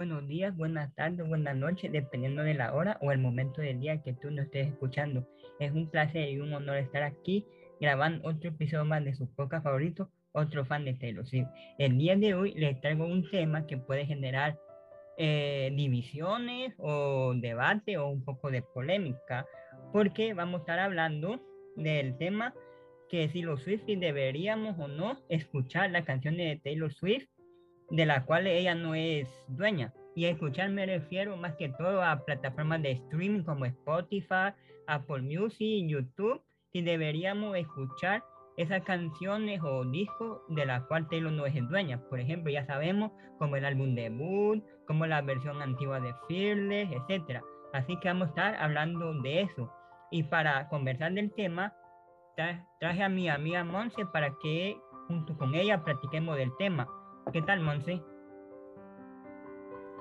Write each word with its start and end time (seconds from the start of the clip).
buenos 0.00 0.26
días, 0.26 0.56
buenas 0.56 0.94
tardes, 0.94 1.28
buenas 1.28 1.54
noches, 1.54 1.92
dependiendo 1.92 2.42
de 2.42 2.54
la 2.54 2.72
hora 2.72 2.96
o 3.02 3.12
el 3.12 3.18
momento 3.18 3.60
del 3.60 3.80
día 3.80 4.00
que 4.00 4.14
tú 4.14 4.30
nos 4.30 4.46
estés 4.46 4.68
escuchando. 4.68 5.28
Es 5.58 5.72
un 5.72 5.90
placer 5.90 6.30
y 6.30 6.40
un 6.40 6.54
honor 6.54 6.78
estar 6.78 7.02
aquí 7.02 7.44
grabando 7.82 8.26
otro 8.26 8.48
episodio 8.48 8.86
más 8.86 9.04
de 9.04 9.14
su 9.14 9.30
podcast 9.34 9.62
favorito, 9.62 10.10
otro 10.32 10.64
fan 10.64 10.86
de 10.86 10.94
Taylor 10.94 11.26
Swift. 11.26 11.48
El 11.76 11.98
día 11.98 12.16
de 12.16 12.32
hoy 12.32 12.54
les 12.54 12.80
traigo 12.80 13.04
un 13.04 13.28
tema 13.30 13.66
que 13.66 13.76
puede 13.76 14.06
generar 14.06 14.58
eh, 15.18 15.70
divisiones 15.76 16.72
o 16.78 17.34
debate 17.36 17.98
o 17.98 18.08
un 18.08 18.24
poco 18.24 18.50
de 18.50 18.62
polémica, 18.62 19.44
porque 19.92 20.32
vamos 20.32 20.60
a 20.60 20.62
estar 20.62 20.78
hablando 20.78 21.42
del 21.76 22.16
tema 22.16 22.54
que 23.10 23.28
si 23.28 23.42
los 23.42 23.64
Swifties 23.64 24.00
deberíamos 24.00 24.78
o 24.78 24.88
no 24.88 25.20
escuchar 25.28 25.90
las 25.90 26.06
canciones 26.06 26.48
de 26.48 26.56
Taylor 26.56 26.90
Swift, 26.90 27.28
de 27.90 28.06
la 28.06 28.24
cual 28.24 28.46
ella 28.46 28.74
no 28.74 28.94
es 28.94 29.28
dueña. 29.48 29.92
Y 30.14 30.26
escuchar 30.26 30.70
me 30.70 30.86
refiero 30.86 31.36
más 31.36 31.54
que 31.56 31.68
todo 31.68 32.02
a 32.02 32.24
plataformas 32.24 32.82
de 32.82 32.92
streaming 32.92 33.42
como 33.42 33.64
Spotify, 33.64 34.52
Apple 34.86 35.22
Music, 35.22 35.86
YouTube, 35.88 36.42
si 36.72 36.82
deberíamos 36.82 37.56
escuchar 37.56 38.22
esas 38.56 38.82
canciones 38.82 39.60
o 39.62 39.84
discos 39.84 40.40
de 40.48 40.66
la 40.66 40.82
cual 40.86 41.08
Taylor 41.08 41.32
no 41.32 41.46
es 41.46 41.54
dueña. 41.68 42.00
Por 42.08 42.20
ejemplo, 42.20 42.52
ya 42.52 42.66
sabemos 42.66 43.12
como 43.38 43.56
el 43.56 43.64
álbum 43.64 43.94
debut, 43.94 44.62
como 44.86 45.06
la 45.06 45.22
versión 45.22 45.62
antigua 45.62 46.00
de 46.00 46.12
Fearless, 46.28 46.90
etc. 46.90 47.40
Así 47.72 47.96
que 48.00 48.08
vamos 48.08 48.26
a 48.26 48.30
estar 48.30 48.56
hablando 48.56 49.14
de 49.22 49.42
eso. 49.42 49.72
Y 50.10 50.24
para 50.24 50.68
conversar 50.68 51.12
del 51.12 51.32
tema, 51.32 51.72
traje 52.80 53.02
a 53.02 53.08
mi 53.08 53.28
amiga 53.28 53.64
Monse 53.64 54.04
para 54.06 54.34
que 54.42 54.76
junto 55.06 55.36
con 55.38 55.54
ella 55.54 55.82
practiquemos 55.82 56.36
del 56.36 56.54
tema. 56.58 56.88
¿Qué 57.32 57.42
tal, 57.42 57.60
Monse? 57.60 58.02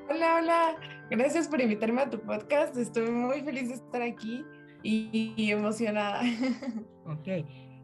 Hola, 0.09 0.39
hola. 0.41 0.75
Gracias 1.11 1.47
por 1.47 1.61
invitarme 1.61 2.01
a 2.01 2.09
tu 2.09 2.19
podcast. 2.19 2.75
Estoy 2.75 3.11
muy 3.11 3.41
feliz 3.41 3.69
de 3.69 3.75
estar 3.75 4.01
aquí 4.01 4.43
y, 4.81 5.51
emocionada. 5.51 6.21
Ok. 7.05 7.27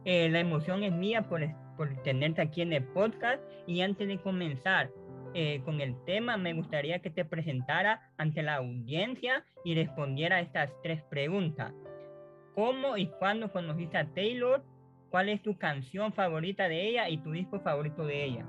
Eh, 0.05 0.29
la 0.29 0.39
emoción 0.39 0.83
es 0.83 0.93
mía 0.93 1.27
por, 1.27 1.41
por 1.77 1.95
tenerte 2.03 2.41
aquí 2.41 2.61
en 2.61 2.73
el 2.73 2.83
podcast. 2.83 3.43
Y 3.67 3.81
antes 3.81 4.07
de 4.07 4.19
comenzar 4.19 4.91
eh, 5.35 5.61
con 5.63 5.79
el 5.79 5.95
tema, 6.05 6.37
me 6.37 6.53
gustaría 6.53 6.99
que 6.99 7.11
te 7.11 7.23
presentara 7.23 8.01
ante 8.17 8.41
la 8.41 8.55
audiencia 8.55 9.45
y 9.63 9.75
respondiera 9.75 10.37
a 10.37 10.41
estas 10.41 10.71
tres 10.81 11.03
preguntas. 11.03 11.71
¿Cómo 12.55 12.97
y 12.97 13.07
cuándo 13.19 13.51
conociste 13.51 13.97
a 13.97 14.07
Taylor? 14.13 14.63
¿Cuál 15.11 15.29
es 15.29 15.43
tu 15.43 15.55
canción 15.57 16.13
favorita 16.13 16.67
de 16.67 16.89
ella 16.89 17.09
y 17.09 17.17
tu 17.17 17.31
disco 17.31 17.59
favorito 17.59 18.05
de 18.05 18.23
ella? 18.23 18.45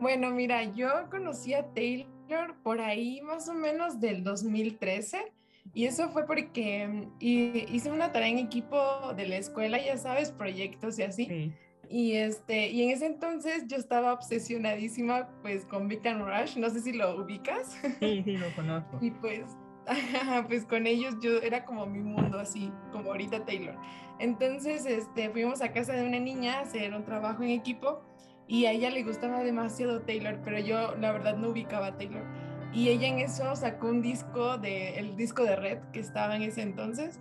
Bueno, 0.00 0.30
mira, 0.30 0.64
yo 0.64 0.88
conocí 1.10 1.52
a 1.52 1.66
Taylor 1.74 2.54
por 2.62 2.80
ahí 2.80 3.20
más 3.20 3.48
o 3.48 3.54
menos 3.54 4.00
del 4.00 4.24
2013 4.24 5.32
y 5.74 5.84
eso 5.84 6.08
fue 6.08 6.26
porque 6.26 6.88
mm, 6.88 7.16
hice 7.20 7.90
una 7.90 8.10
tarea 8.10 8.28
en 8.28 8.38
equipo 8.38 9.12
de 9.14 9.28
la 9.28 9.36
escuela, 9.36 9.78
ya 9.78 9.98
sabes, 9.98 10.32
proyectos 10.32 10.98
y 10.98 11.02
así. 11.02 11.52
Y, 11.88 12.12
este, 12.12 12.68
y 12.68 12.84
en 12.84 12.90
ese 12.90 13.06
entonces 13.06 13.66
yo 13.66 13.76
estaba 13.76 14.12
obsesionadísima 14.12 15.28
pues 15.42 15.66
con 15.66 15.88
Vic 15.88 16.04
Rush, 16.04 16.56
no 16.56 16.70
sé 16.70 16.80
si 16.80 16.92
lo 16.92 17.16
ubicas. 17.22 17.78
Sí, 17.98 18.22
sí, 18.24 18.36
lo 18.38 18.50
conozco. 18.54 18.98
y 19.02 19.10
pues 19.10 19.56
pues 20.48 20.64
con 20.64 20.86
ellos 20.86 21.16
yo 21.20 21.38
era 21.38 21.64
como 21.64 21.84
mi 21.86 22.00
mundo 22.00 22.38
así, 22.38 22.72
como 22.92 23.10
ahorita 23.10 23.44
Taylor. 23.44 23.76
Entonces, 24.18 24.86
este, 24.86 25.30
fuimos 25.30 25.62
a 25.62 25.72
casa 25.72 25.94
de 25.94 26.06
una 26.06 26.20
niña 26.20 26.58
a 26.58 26.60
hacer 26.60 26.94
un 26.94 27.04
trabajo 27.04 27.42
en 27.42 27.50
equipo 27.50 28.02
y 28.50 28.66
a 28.66 28.72
ella 28.72 28.90
le 28.90 29.04
gustaba 29.04 29.44
demasiado 29.44 30.00
Taylor, 30.00 30.36
pero 30.44 30.58
yo 30.58 30.96
la 30.96 31.12
verdad 31.12 31.36
no 31.36 31.50
ubicaba 31.50 31.86
a 31.86 31.96
Taylor. 31.96 32.24
Y 32.72 32.88
ella 32.88 33.06
en 33.06 33.20
eso 33.20 33.54
sacó 33.54 33.86
un 33.86 34.02
disco 34.02 34.58
de 34.58 34.98
el 34.98 35.16
disco 35.16 35.44
de 35.44 35.54
Red 35.54 35.78
que 35.92 36.00
estaba 36.00 36.34
en 36.34 36.42
ese 36.42 36.62
entonces 36.62 37.20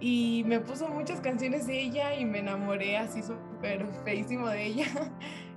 y 0.00 0.42
me 0.46 0.58
puso 0.58 0.88
muchas 0.88 1.20
canciones 1.20 1.68
de 1.68 1.80
ella 1.80 2.16
y 2.16 2.24
me 2.24 2.40
enamoré 2.40 2.96
así 2.96 3.22
súper 3.22 3.86
feísimo 4.04 4.48
de 4.48 4.66
ella. 4.66 4.86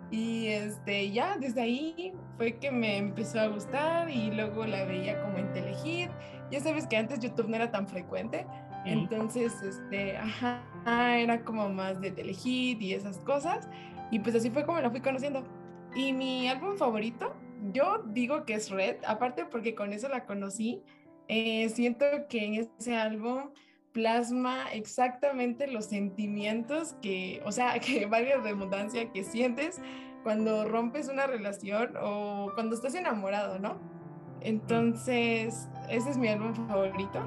Y 0.10 0.48
este, 0.48 1.12
ya 1.12 1.36
desde 1.36 1.64
ahí 1.64 2.14
fue 2.38 2.54
que 2.60 2.72
me 2.72 2.96
empezó 2.96 3.42
a 3.42 3.48
gustar 3.48 4.10
y 4.10 4.32
luego 4.32 4.66
la 4.66 4.86
veía 4.86 5.22
como 5.22 5.38
en 5.38 5.52
Telehit 5.52 6.10
ya 6.50 6.62
sabes 6.62 6.88
que 6.88 6.98
antes 6.98 7.20
YouTube 7.20 7.50
no 7.50 7.56
era 7.56 7.72
tan 7.72 7.88
frecuente, 7.88 8.46
entonces, 8.86 9.62
este, 9.62 10.18
ajá, 10.18 10.62
era 11.18 11.44
como 11.44 11.68
más 11.70 12.00
de 12.00 12.12
Telehit 12.12 12.82
y 12.82 12.94
esas 12.94 13.18
cosas, 13.20 13.68
y 14.12 14.20
pues 14.20 14.36
así 14.36 14.50
fue 14.50 14.66
como 14.66 14.80
la 14.80 14.90
fui 14.90 15.02
conociendo. 15.02 15.44
Y 15.96 16.14
mi 16.14 16.48
álbum 16.48 16.78
favorito, 16.78 17.36
yo 17.74 18.04
digo 18.08 18.46
que 18.46 18.56
es 18.56 18.70
Red, 18.70 18.98
aparte 19.08 19.46
porque 19.46 19.76
con 19.76 19.94
eso 19.94 20.10
la 20.10 20.26
conocí, 20.26 20.84
eh, 21.28 21.70
siento 21.70 22.06
que 22.30 22.46
en 22.46 22.70
ese 22.78 22.96
álbum 22.96 23.50
plasma 23.92 24.72
exactamente 24.74 25.66
los 25.68 25.86
sentimientos 25.86 26.96
que, 27.02 27.42
o 27.46 27.52
sea, 27.52 27.80
que 27.80 28.06
valga 28.06 28.38
redundancia, 28.38 29.12
que 29.12 29.24
sientes 29.24 29.82
cuando 30.24 30.66
rompes 30.66 31.10
una 31.10 31.26
relación 31.26 31.94
o 32.02 32.52
cuando 32.54 32.76
estás 32.76 32.96
enamorado, 32.96 33.60
¿no? 33.60 33.78
Entonces, 34.42 35.70
ese 35.90 36.10
es 36.10 36.18
mi 36.18 36.28
álbum 36.28 36.54
favorito. 36.68 37.20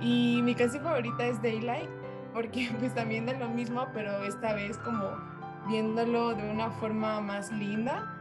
Y 0.00 0.40
mi 0.42 0.54
canción 0.54 0.82
favorita 0.82 1.26
es 1.26 1.40
Daylight, 1.40 1.88
porque 2.34 2.68
pues 2.78 2.94
también 2.94 3.26
de 3.26 3.38
lo 3.38 3.48
mismo, 3.48 3.86
pero 3.94 4.24
esta 4.24 4.52
vez 4.52 4.76
como 4.78 5.35
viéndolo 5.68 6.34
de 6.34 6.50
una 6.50 6.70
forma 6.70 7.20
más 7.20 7.52
linda 7.52 8.16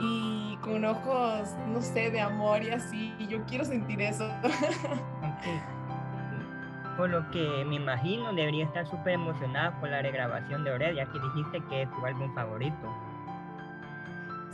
y 0.00 0.56
con 0.62 0.84
ojos, 0.84 1.54
no 1.68 1.80
sé, 1.80 2.10
de 2.10 2.20
amor 2.20 2.62
y 2.62 2.70
así. 2.70 3.14
Y 3.18 3.26
yo 3.26 3.44
quiero 3.46 3.64
sentir 3.64 4.00
eso. 4.00 4.30
Por 6.96 7.10
lo 7.10 7.28
que 7.30 7.64
me 7.66 7.76
imagino 7.76 8.32
debería 8.32 8.64
estar 8.64 8.84
súper 8.84 9.12
emocionada 9.12 9.78
por 9.78 9.88
la 9.88 10.02
regrabación 10.02 10.64
de 10.64 10.72
Ored, 10.72 10.96
ya 10.96 11.06
que 11.06 11.20
dijiste 11.20 11.62
que 11.68 11.82
es 11.82 11.90
tu 11.92 12.04
álbum 12.04 12.34
favorito. 12.34 12.92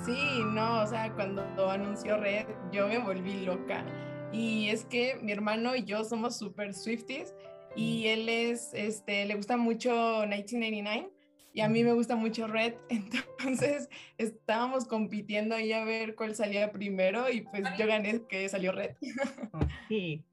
Sí, 0.04 0.42
no, 0.52 0.82
o 0.82 0.86
sea, 0.86 1.10
cuando 1.14 1.42
anunció 1.70 2.18
Red, 2.18 2.44
yo 2.70 2.86
me 2.88 2.98
volví 2.98 3.46
loca. 3.46 3.82
Y 4.30 4.68
es 4.68 4.84
que 4.84 5.18
mi 5.22 5.32
hermano 5.32 5.74
y 5.74 5.84
yo 5.84 6.04
somos 6.04 6.36
súper 6.36 6.74
Swifties 6.74 7.34
y 7.76 8.08
él 8.08 8.28
es, 8.28 8.74
este, 8.74 9.24
le 9.24 9.36
gusta 9.36 9.56
mucho 9.56 9.90
1989 10.28 11.13
y 11.54 11.60
a 11.60 11.68
mí 11.68 11.84
me 11.84 11.92
gusta 11.92 12.16
mucho 12.16 12.48
Red, 12.48 12.74
entonces 12.88 13.88
estábamos 14.18 14.86
compitiendo 14.86 15.54
ahí 15.54 15.72
a 15.72 15.84
ver 15.84 16.16
cuál 16.16 16.34
salía 16.34 16.72
primero 16.72 17.30
y 17.30 17.42
pues 17.42 17.64
yo 17.78 17.86
gané 17.86 18.22
que 18.28 18.48
salió 18.48 18.72
Red. 18.72 18.96
Sí, 19.88 20.24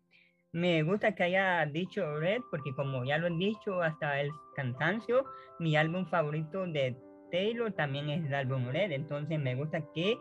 me 0.52 0.82
gusta 0.84 1.14
que 1.14 1.24
haya 1.24 1.66
dicho 1.68 2.20
Red 2.20 2.42
porque 2.50 2.74
como 2.76 3.06
ya 3.06 3.20
lo 3.20 3.28
he 3.28 3.38
dicho 3.38 3.82
hasta 3.82 4.20
el 4.20 4.32
cansancio, 4.56 5.26
mi 5.60 5.78
álbum 5.78 6.08
favorito 6.08 6.66
de 6.66 6.98
Taylor 7.32 7.72
también 7.72 8.10
es 8.10 8.26
el 8.26 8.34
álbum 8.34 8.68
Red, 8.70 8.92
entonces 8.92 9.40
me 9.40 9.56
gusta 9.56 9.82
que 9.94 10.18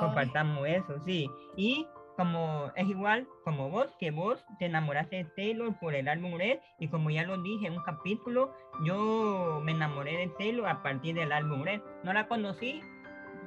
compartamos 0.00 0.66
eso, 0.68 1.02
sí. 1.04 1.28
Y 1.56 1.86
como 2.20 2.70
es 2.76 2.86
igual 2.86 3.26
como 3.44 3.70
vos, 3.70 3.96
que 3.98 4.10
vos 4.10 4.44
te 4.58 4.66
enamoraste 4.66 5.16
de 5.16 5.24
Taylor 5.24 5.74
por 5.80 5.94
el 5.94 6.06
álbum 6.06 6.36
Red, 6.36 6.58
y 6.78 6.88
como 6.88 7.08
ya 7.08 7.24
lo 7.24 7.40
dije 7.40 7.66
en 7.66 7.72
un 7.72 7.82
capítulo, 7.82 8.52
yo 8.84 9.62
me 9.64 9.72
enamoré 9.72 10.18
de 10.18 10.26
Taylor 10.38 10.68
a 10.68 10.82
partir 10.82 11.14
del 11.14 11.32
álbum 11.32 11.62
Red. 11.64 11.80
No 12.04 12.12
la 12.12 12.28
conocí 12.28 12.82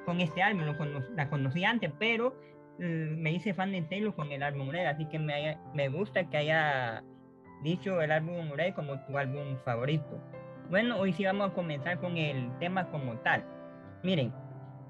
con 0.08 0.22
este 0.22 0.42
álbum, 0.42 0.64
la 1.16 1.30
conocí 1.30 1.64
antes, 1.64 1.92
pero 2.00 2.36
mm, 2.80 3.22
me 3.22 3.34
hice 3.34 3.54
fan 3.54 3.74
de 3.74 3.84
Taylor 3.84 4.16
con 4.16 4.32
el 4.32 4.42
álbum 4.42 4.72
Red, 4.72 4.88
así 4.88 5.06
que 5.06 5.20
me, 5.20 5.56
me 5.76 5.90
gusta 5.90 6.28
que 6.28 6.38
haya 6.38 7.04
dicho 7.62 8.02
el 8.02 8.12
álbum 8.12 8.54
Red 8.54 8.74
como 8.74 9.00
tu 9.06 9.16
álbum 9.20 9.56
favorito. 9.64 10.20
Bueno, 10.72 10.98
hoy 10.98 11.14
sí 11.14 11.26
vamos 11.26 11.52
a 11.52 11.54
comenzar 11.54 12.00
con 12.00 12.18
el 12.18 12.50
tema 12.58 12.90
como 12.90 13.20
tal. 13.20 13.46
Miren, 14.02 14.34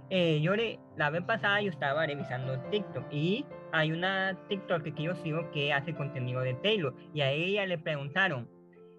eh, 0.10 0.42
yo 0.42 0.54
la 0.98 1.10
vez 1.10 1.24
pasada 1.24 1.62
yo 1.62 1.70
estaba 1.70 2.06
revisando 2.06 2.60
TikTok 2.70 3.06
y 3.12 3.46
hay 3.72 3.92
una 3.92 4.38
TikTok 4.48 4.84
que 4.84 5.04
yo 5.04 5.16
sigo 5.16 5.50
que 5.52 5.74
hace 5.74 5.94
contenido 5.94 6.42
de 6.42 6.54
Taylor 6.56 6.94
y 7.14 7.22
a 7.22 7.32
ella 7.32 7.66
le 7.66 7.78
preguntaron 7.78 8.50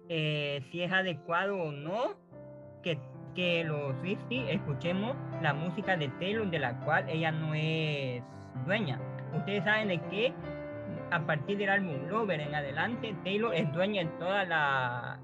eh, 0.09 0.61
si 0.71 0.81
es 0.81 0.91
adecuado 0.91 1.57
o 1.57 1.71
no 1.71 2.15
que, 2.83 2.99
que 3.33 3.63
los 3.63 3.95
Swifties 3.99 4.49
escuchemos 4.49 5.15
la 5.41 5.53
música 5.53 5.95
de 5.97 6.09
Taylor 6.19 6.49
de 6.49 6.59
la 6.59 6.79
cual 6.81 7.09
ella 7.09 7.31
no 7.31 7.53
es 7.53 8.21
dueña. 8.65 8.99
Ustedes 9.35 9.63
saben 9.63 9.87
de 9.87 10.01
que 10.09 10.33
a 11.11 11.25
partir 11.25 11.57
del 11.57 11.69
álbum 11.69 12.07
Lover 12.07 12.39
en 12.39 12.53
adelante 12.53 13.15
Taylor 13.23 13.53
es 13.53 13.71
dueña 13.73 14.03
de 14.03 14.09
toda 14.19 14.45
la 14.45 15.19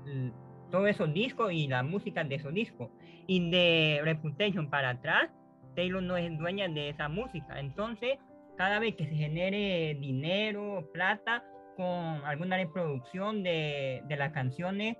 todos 0.72 0.88
esos 0.88 1.14
discos 1.14 1.52
y 1.52 1.68
la 1.68 1.84
música 1.84 2.24
de 2.24 2.36
esos 2.36 2.54
discos. 2.54 2.90
Y 3.28 3.52
de 3.52 4.02
Reputation 4.04 4.70
para 4.70 4.92
atrás, 4.92 5.30
Taylor 5.76 6.02
no 6.04 6.18
es 6.18 6.38
dueña 6.38 6.68
de 6.68 6.90
esa 6.90 7.10
música. 7.10 7.60
Entonces, 7.60 8.18
cada 8.58 8.80
vez 8.80 8.96
que 8.96 9.08
se 9.08 9.16
genere 9.16 9.98
dinero, 10.00 10.90
plata, 10.94 11.44
con 11.76 12.26
alguna 12.26 12.58
reproducción 12.58 13.44
de, 13.44 14.02
de 14.08 14.16
las 14.18 14.32
canciones 14.34 14.98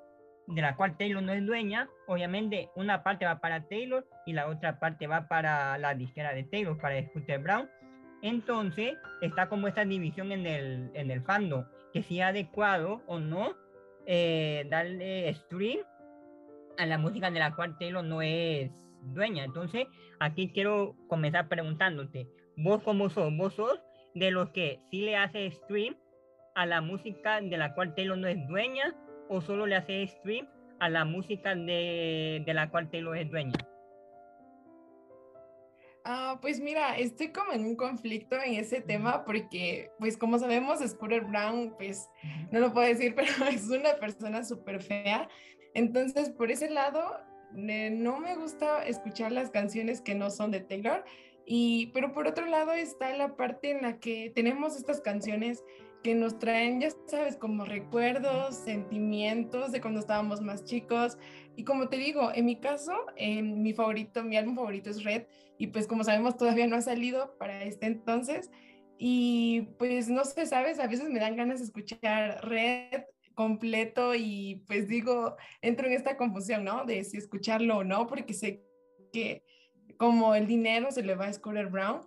de 0.48 0.62
la 0.62 0.76
cual 0.76 0.98
Taylor 0.98 1.22
no 1.22 1.32
es 1.32 1.46
dueña, 1.46 1.88
obviamente 2.08 2.70
una 2.76 3.04
parte 3.04 3.26
va 3.26 3.40
para 3.40 3.68
Taylor 3.68 4.06
y 4.26 4.34
la 4.34 4.48
otra 4.48 4.80
parte 4.80 5.08
va 5.08 5.28
para 5.28 5.78
la 5.78 5.96
disquera 5.96 6.34
de 6.34 6.44
Taylor, 6.44 6.78
para 6.80 7.02
Scooter 7.08 7.40
Brown. 7.40 7.70
Entonces 8.22 8.96
está 9.22 9.48
como 9.48 9.68
esta 9.68 9.86
división 9.86 10.32
en 10.32 10.46
el, 10.46 10.92
en 10.94 11.12
el 11.12 11.22
fandom, 11.22 11.66
que 11.94 12.04
si 12.04 12.20
es 12.20 12.26
adecuado 12.26 13.02
o 13.08 13.20
no 13.20 13.56
eh, 14.06 14.66
darle 14.70 15.34
stream 15.34 15.80
a 16.78 16.86
la 16.86 16.98
música 16.98 17.32
de 17.32 17.40
la 17.40 17.56
cual 17.56 17.78
Taylor 17.78 18.04
no 18.04 18.22
es 18.22 18.72
dueña. 19.02 19.44
Entonces 19.44 19.88
aquí 20.20 20.52
quiero 20.54 20.96
comenzar 21.08 21.48
preguntándote, 21.48 22.28
vos 22.58 22.82
cómo 22.84 23.10
sos, 23.10 23.36
vos 23.36 23.54
sos 23.54 23.80
de 24.14 24.32
los 24.32 24.50
que 24.50 24.80
sí 24.90 25.02
le 25.02 25.18
hace 25.18 25.50
stream 25.52 25.96
a 26.56 26.66
la 26.66 26.82
música 26.82 27.40
de 27.42 27.58
la 27.58 27.74
cual 27.74 27.96
Taylor 27.96 28.18
no 28.18 28.28
es 28.28 28.46
dueña 28.48 28.96
o 29.30 29.42
solo 29.42 29.66
le 29.66 29.76
hace 29.76 30.06
stream 30.08 30.48
a 30.80 30.90
la 30.90 31.06
música 31.06 31.56
de, 31.56 32.44
de 32.46 32.54
la 32.54 32.70
cual 32.70 32.90
Taylor 32.90 33.18
es 33.18 33.30
dueña? 33.30 33.54
Ah, 36.04 36.40
pues 36.42 36.60
mira, 36.60 36.98
estoy 36.98 37.32
como 37.32 37.54
en 37.54 37.64
un 37.64 37.76
conflicto 37.76 38.36
en 38.36 38.56
ese 38.56 38.82
tema 38.82 39.24
porque, 39.24 39.92
pues 40.00 40.18
como 40.18 40.40
sabemos, 40.40 40.80
Scooter 40.80 41.24
Brown, 41.24 41.76
pues 41.78 42.10
no 42.52 42.60
lo 42.60 42.74
puedo 42.74 42.88
decir, 42.88 43.14
pero 43.16 43.32
es 43.46 43.70
una 43.70 43.94
persona 44.00 44.44
súper 44.44 44.82
fea. 44.82 45.30
Entonces, 45.76 46.32
por 46.32 46.50
ese 46.50 46.70
lado, 46.70 47.20
no 47.54 48.20
me 48.20 48.36
gusta 48.36 48.86
escuchar 48.86 49.32
las 49.32 49.50
canciones 49.50 50.02
que 50.02 50.16
no 50.16 50.30
son 50.30 50.52
de 50.52 50.62
Taylor. 50.62 51.04
Y, 51.46 51.88
pero 51.88 52.14
por 52.14 52.28
otro 52.28 52.46
lado 52.46 52.72
está 52.74 53.16
la 53.16 53.36
parte 53.36 53.72
en 53.72 53.82
la 53.82 54.00
que 54.00 54.32
tenemos 54.34 54.78
estas 54.78 55.02
canciones 55.02 55.64
que 56.04 56.16
nos 56.16 56.40
traen, 56.40 56.82
ya 56.82 56.90
sabes, 57.06 57.36
como 57.36 57.64
recuerdos, 57.66 58.56
sentimientos 58.56 59.72
de 59.72 59.82
cuando 59.82 60.00
estábamos 60.00 60.42
más 60.42 60.64
chicos. 60.64 61.18
Y 61.56 61.64
como 61.64 61.90
te 61.90 61.98
digo, 61.98 62.32
en 62.34 62.46
mi 62.46 62.60
caso, 62.60 62.94
mi 63.18 63.74
favorito, 63.74 64.24
mi 64.24 64.38
álbum 64.38 64.56
favorito 64.56 64.90
es 64.90 65.04
Red. 65.04 65.24
Y 65.58 65.68
pues 65.68 65.88
como 65.88 66.04
sabemos, 66.04 66.38
todavía 66.38 66.68
no 66.68 66.76
ha 66.76 66.82
salido 66.82 67.38
para 67.38 67.64
este 67.64 67.86
entonces. 67.86 68.50
Y 68.98 69.70
pues 69.78 70.10
no 70.10 70.26
sé, 70.26 70.46
sabes, 70.46 70.80
a 70.80 70.88
veces 70.88 71.10
me 71.10 71.20
dan 71.20 71.36
ganas 71.36 71.60
de 71.60 71.66
escuchar 71.66 72.48
Red 72.48 73.04
completo 73.36 74.16
y 74.16 74.64
pues 74.68 74.88
digo, 74.88 75.36
entro 75.62 75.88
en 75.88 75.94
esta 75.94 76.18
confusión, 76.18 76.64
¿no? 76.64 76.86
De 76.86 77.04
si 77.04 77.18
escucharlo 77.18 77.78
o 77.78 77.84
no, 77.84 78.08
porque 78.08 78.34
sé 78.34 78.64
que 79.12 79.44
como 79.98 80.36
el 80.36 80.48
dinero 80.48 80.92
se 80.92 81.04
le 81.04 81.16
va 81.16 81.28
a 81.28 81.34
Scooter 81.34 81.68
Brown, 81.68 82.02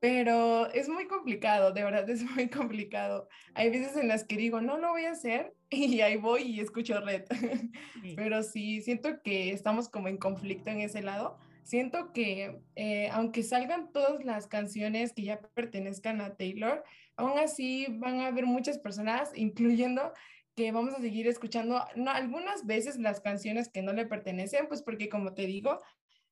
pero 0.00 0.70
es 0.72 0.88
muy 0.88 1.08
complicado, 1.08 1.72
de 1.72 1.82
verdad 1.82 2.08
es 2.08 2.22
muy 2.22 2.48
complicado. 2.48 3.28
Hay 3.54 3.70
veces 3.70 3.96
en 3.96 4.08
las 4.08 4.24
que 4.24 4.36
digo, 4.36 4.60
no 4.60 4.78
lo 4.78 4.90
voy 4.90 5.06
a 5.06 5.12
hacer 5.12 5.54
y 5.70 6.00
ahí 6.00 6.16
voy 6.16 6.42
y 6.42 6.60
escucho 6.60 7.00
red. 7.00 7.24
Pero 8.16 8.42
sí, 8.42 8.80
siento 8.82 9.22
que 9.22 9.50
estamos 9.50 9.88
como 9.88 10.08
en 10.08 10.16
conflicto 10.16 10.70
en 10.70 10.80
ese 10.80 11.02
lado. 11.02 11.38
Siento 11.64 12.12
que 12.12 12.60
eh, 12.76 13.08
aunque 13.12 13.42
salgan 13.42 13.92
todas 13.92 14.24
las 14.24 14.46
canciones 14.46 15.12
que 15.12 15.24
ya 15.24 15.40
pertenezcan 15.54 16.20
a 16.20 16.34
Taylor, 16.34 16.82
aún 17.16 17.38
así 17.38 17.86
van 17.90 18.20
a 18.20 18.28
haber 18.28 18.46
muchas 18.46 18.78
personas, 18.78 19.32
incluyendo 19.34 20.12
que 20.58 20.72
vamos 20.72 20.92
a 20.92 21.00
seguir 21.00 21.28
escuchando 21.28 21.80
no, 21.94 22.10
algunas 22.10 22.66
veces 22.66 22.98
las 22.98 23.20
canciones 23.20 23.68
que 23.68 23.80
no 23.80 23.92
le 23.92 24.06
pertenecen, 24.06 24.66
pues 24.66 24.82
porque 24.82 25.08
como 25.08 25.32
te 25.32 25.46
digo, 25.46 25.78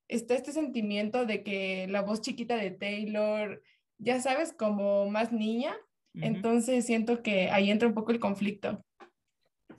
está 0.08 0.34
este 0.34 0.50
sentimiento 0.50 1.26
de 1.26 1.44
que 1.44 1.87
la 1.88 2.02
voz 2.02 2.23
chiquita 2.23 2.56
de 2.56 2.73
Taylor, 2.73 3.62
ya 3.99 4.20
sabes, 4.20 4.52
como 4.52 5.08
más 5.08 5.31
niña, 5.31 5.76
entonces 6.14 6.84
siento 6.84 7.23
que 7.23 7.50
ahí 7.50 7.70
entra 7.70 7.87
un 7.87 7.94
poco 7.94 8.11
el 8.11 8.19
conflicto. 8.19 8.84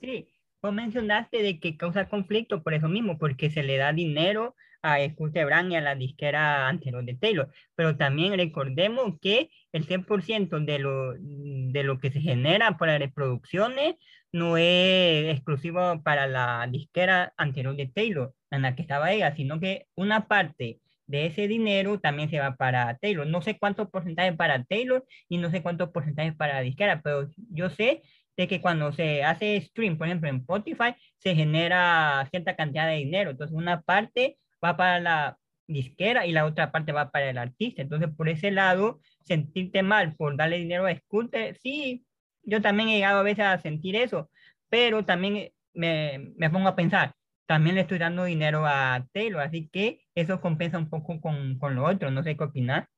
Sí, 0.00 0.28
vos 0.62 0.72
mencionaste 0.72 1.42
de 1.42 1.60
que 1.60 1.76
causa 1.76 2.08
conflicto 2.08 2.62
por 2.62 2.72
eso 2.72 2.88
mismo, 2.88 3.18
porque 3.18 3.50
se 3.50 3.62
le 3.62 3.76
da 3.76 3.92
dinero 3.92 4.56
a 4.80 4.98
Scooter 5.10 5.44
Brown 5.44 5.70
y 5.70 5.76
a 5.76 5.82
la 5.82 5.94
disquera 5.94 6.68
anterior 6.68 7.04
de 7.04 7.16
Taylor, 7.16 7.50
pero 7.74 7.98
también 7.98 8.34
recordemos 8.34 9.18
que 9.20 9.50
el 9.72 9.86
100% 9.86 10.64
de 10.64 10.78
lo, 10.78 11.14
de 11.18 11.82
lo 11.82 11.98
que 11.98 12.10
se 12.10 12.20
genera 12.20 12.78
por 12.78 12.88
las 12.88 12.98
reproducciones 12.98 13.96
no 14.32 14.56
es 14.56 15.34
exclusivo 15.34 16.02
para 16.02 16.26
la 16.26 16.66
disquera 16.70 17.32
anterior 17.36 17.76
de 17.76 17.86
Taylor, 17.86 18.34
en 18.50 18.62
la 18.62 18.74
que 18.74 18.82
estaba 18.82 19.12
ella, 19.12 19.34
sino 19.34 19.60
que 19.60 19.86
una 19.94 20.28
parte 20.28 20.80
de 21.06 21.26
ese 21.26 21.48
dinero 21.48 21.98
también 22.00 22.30
se 22.30 22.38
va 22.38 22.56
para 22.56 22.96
Taylor. 22.98 23.26
No 23.26 23.42
sé 23.42 23.58
cuánto 23.58 23.90
porcentaje 23.90 24.32
para 24.34 24.64
Taylor 24.64 25.04
y 25.28 25.38
no 25.38 25.50
sé 25.50 25.62
cuánto 25.62 25.92
porcentaje 25.92 26.32
para 26.32 26.54
la 26.54 26.60
disquera, 26.60 27.00
pero 27.02 27.28
yo 27.50 27.70
sé 27.70 28.02
de 28.36 28.46
que 28.46 28.60
cuando 28.60 28.92
se 28.92 29.24
hace 29.24 29.60
stream, 29.60 29.98
por 29.98 30.06
ejemplo, 30.06 30.28
en 30.28 30.36
Spotify, 30.36 30.94
se 31.16 31.34
genera 31.34 32.26
cierta 32.30 32.54
cantidad 32.54 32.86
de 32.86 32.96
dinero. 32.96 33.30
Entonces, 33.30 33.56
una 33.56 33.80
parte 33.82 34.38
va 34.64 34.76
para 34.76 35.00
la 35.00 35.38
disquera 35.66 36.24
y 36.24 36.32
la 36.32 36.46
otra 36.46 36.70
parte 36.70 36.92
va 36.92 37.10
para 37.10 37.30
el 37.30 37.38
artista. 37.38 37.82
Entonces, 37.82 38.10
por 38.16 38.28
ese 38.28 38.50
lado, 38.50 39.00
sentirte 39.24 39.82
mal 39.82 40.14
por 40.14 40.36
darle 40.36 40.58
dinero 40.58 40.86
a 40.86 40.94
Scooter, 40.94 41.56
sí, 41.56 42.04
yo 42.48 42.62
también 42.62 42.88
he 42.88 42.96
llegado 42.96 43.20
a 43.20 43.22
veces 43.22 43.44
a 43.44 43.58
sentir 43.60 43.96
eso, 43.96 44.30
pero 44.68 45.04
también 45.04 45.52
me, 45.74 46.32
me 46.36 46.50
pongo 46.50 46.68
a 46.68 46.76
pensar, 46.76 47.14
también 47.46 47.76
le 47.76 47.82
estoy 47.82 47.98
dando 47.98 48.24
dinero 48.24 48.66
a 48.66 49.06
Taylor, 49.12 49.42
así 49.42 49.68
que 49.68 50.02
eso 50.14 50.40
compensa 50.40 50.78
un 50.78 50.90
poco 50.90 51.20
con, 51.20 51.58
con 51.58 51.74
lo 51.74 51.84
otro, 51.86 52.10
no 52.10 52.22
sé 52.22 52.36
qué 52.36 52.44
opinar. 52.44 52.88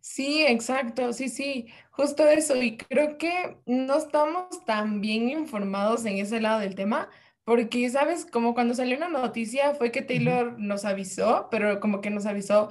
Sí, 0.00 0.44
exacto, 0.46 1.12
sí, 1.12 1.28
sí, 1.28 1.66
justo 1.90 2.26
eso. 2.26 2.56
Y 2.62 2.76
creo 2.76 3.16
que 3.18 3.56
no 3.66 3.96
estamos 3.96 4.64
tan 4.66 5.00
bien 5.00 5.30
informados 5.30 6.04
en 6.04 6.18
ese 6.18 6.40
lado 6.40 6.60
del 6.60 6.74
tema, 6.74 7.08
porque, 7.44 7.88
¿sabes? 7.90 8.26
Como 8.26 8.54
cuando 8.54 8.74
salió 8.74 8.96
una 8.96 9.08
noticia 9.08 9.74
fue 9.74 9.90
que 9.90 10.02
Taylor 10.02 10.58
nos 10.58 10.84
avisó, 10.84 11.48
pero 11.50 11.80
como 11.80 12.00
que 12.00 12.10
nos 12.10 12.26
avisó 12.26 12.70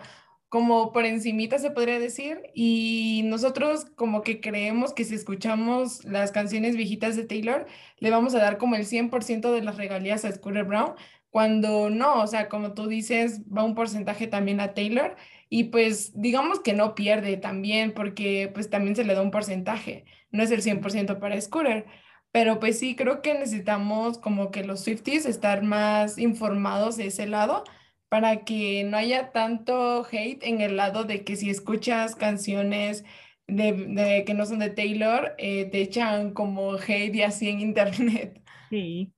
como 0.54 0.92
por 0.92 1.04
encimita 1.08 1.58
se 1.58 1.72
podría 1.72 1.98
decir, 1.98 2.44
y 2.54 3.24
nosotros 3.26 3.86
como 3.96 4.22
que 4.22 4.40
creemos 4.40 4.94
que 4.94 5.04
si 5.04 5.16
escuchamos 5.16 6.06
las 6.06 6.32
canciones 6.32 6.76
viejitas 6.76 7.16
de 7.16 7.26
Taylor, 7.26 7.66
le 7.98 8.12
vamos 8.12 8.36
a 8.36 8.38
dar 8.38 8.60
como 8.60 8.76
el 8.76 8.86
100% 8.86 9.52
de 9.52 9.64
las 9.64 9.78
regalías 9.78 10.26
a 10.26 10.32
Scooter 10.32 10.64
Brown, 10.64 10.94
cuando 11.32 11.90
no, 11.90 12.22
o 12.22 12.28
sea, 12.28 12.50
como 12.50 12.76
tú 12.76 12.86
dices, 12.86 13.42
va 13.46 13.64
un 13.64 13.74
porcentaje 13.74 14.28
también 14.28 14.60
a 14.60 14.76
Taylor, 14.76 15.16
y 15.50 15.66
pues 15.66 16.12
digamos 16.22 16.60
que 16.60 16.74
no 16.74 16.94
pierde 16.94 17.36
también, 17.38 17.92
porque 17.92 18.52
pues 18.54 18.70
también 18.70 18.96
se 18.96 19.06
le 19.06 19.16
da 19.16 19.24
un 19.24 19.32
porcentaje, 19.32 20.06
no 20.30 20.44
es 20.44 20.52
el 20.52 20.62
100% 20.62 21.18
para 21.20 21.42
Scooter. 21.42 21.88
Pero 22.32 22.60
pues 22.60 22.78
sí, 22.78 22.96
creo 22.96 23.24
que 23.24 23.34
necesitamos 23.34 24.20
como 24.20 24.52
que 24.52 24.64
los 24.64 24.84
Swifties 24.84 25.26
estar 25.26 25.64
más 25.64 26.20
informados 26.20 26.96
de 26.98 27.08
ese 27.08 27.26
lado 27.26 27.64
para 28.13 28.45
que 28.45 28.83
no 28.83 28.95
haya 28.95 29.31
tanto 29.31 30.06
hate 30.06 30.44
en 30.44 30.61
el 30.61 30.78
lado 30.78 31.04
de 31.04 31.23
que 31.23 31.35
si 31.35 31.49
escuchas 31.49 32.14
canciones 32.14 33.04
de, 33.47 34.23
que 34.23 34.35
no 34.35 34.45
son 34.45 34.59
de 34.59 34.69
Taylor, 34.69 35.33
eh, 35.40 35.66
te 35.66 35.81
echan 35.81 36.31
como 36.35 36.73
hate 36.73 37.16
y 37.16 37.23
así 37.23 37.49
en 37.49 37.59
internet. 37.61 38.40
Sí, 38.69 39.11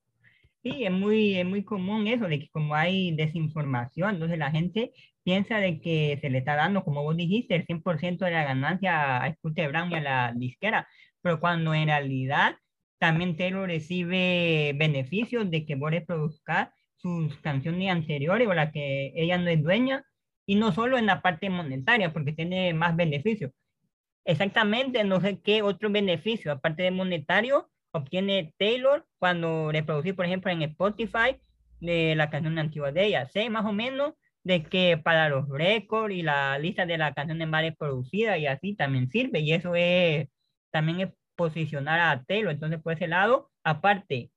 sí, 0.63 0.85
es 0.85 0.91
muy, 0.91 1.35
es 1.35 1.45
muy 1.45 1.65
común 1.65 2.07
eso, 2.07 2.25
de 2.29 2.39
que 2.39 2.49
como 2.51 2.73
hay 2.73 3.13
desinformación, 3.17 4.11
entonces 4.11 4.37
la 4.37 4.51
gente 4.51 4.93
piensa 5.23 5.57
de 5.57 5.81
que 5.81 6.17
se 6.21 6.29
le 6.29 6.37
está 6.37 6.55
dando, 6.55 6.85
como 6.85 7.03
vos 7.03 7.17
dijiste, 7.17 7.55
el 7.55 7.65
100% 7.65 8.23
de 8.23 8.31
la 8.31 8.45
ganancia 8.45 9.17
a 9.17 9.33
Scooter 9.33 9.69
Brown 9.71 9.91
y 9.91 9.95
a 9.95 10.01
la 10.01 10.33
disquera, 10.33 10.87
pero 11.21 11.41
cuando 11.41 11.73
en 11.73 11.87
realidad 11.87 12.55
también 12.97 13.35
Taylor 13.35 13.67
recibe 13.67 14.71
beneficios 14.77 15.51
de 15.51 15.65
que 15.65 15.75
vos 15.75 15.91
reproduzcas 15.91 16.69
sus 17.05 17.37
canciones 17.37 17.91
anteriores 17.91 18.47
o 18.47 18.53
la 18.55 18.71
que 18.71 19.13
ella 19.15 19.37
no 19.37 19.47
es 19.51 19.61
dueña, 19.61 20.03
y 20.47 20.55
no 20.55 20.71
solo 20.71 20.97
en 20.97 21.05
la 21.05 21.21
parte 21.21 21.51
monetaria, 21.51 22.11
porque 22.11 22.33
tiene 22.33 22.73
más 22.73 22.95
beneficios. 22.95 23.51
Exactamente, 24.25 25.03
no 25.03 25.21
sé 25.21 25.39
qué 25.39 25.61
otro 25.61 25.91
beneficio, 25.91 26.51
aparte 26.51 26.81
de 26.81 26.89
monetario, 26.89 27.69
obtiene 27.91 28.55
Taylor 28.57 29.05
cuando 29.19 29.71
reproduce, 29.71 30.15
por 30.15 30.25
ejemplo, 30.25 30.51
en 30.51 30.63
Spotify 30.63 31.37
de 31.79 32.15
la 32.15 32.31
canción 32.31 32.57
antigua 32.57 32.91
de 32.91 33.05
ella. 33.05 33.27
Sé 33.27 33.51
más 33.51 33.65
o 33.65 33.71
menos 33.71 34.13
de 34.43 34.63
que 34.63 34.97
para 34.97 35.29
los 35.29 35.47
récords 35.47 36.15
y 36.15 36.23
la 36.23 36.57
lista 36.57 36.87
de 36.87 36.97
las 36.97 37.13
canciones 37.13 37.47
más 37.47 37.61
reproducidas 37.61 38.39
y 38.39 38.47
así 38.47 38.73
también 38.73 39.09
sirve, 39.11 39.41
y 39.41 39.53
eso 39.53 39.75
es 39.75 40.27
también 40.71 41.01
es 41.01 41.09
posicionar 41.35 41.99
a 41.99 42.23
Taylor. 42.23 42.51
Entonces, 42.51 42.81
por 42.81 42.93
ese 42.93 43.07
lado, 43.07 43.51
aparte 43.63 44.31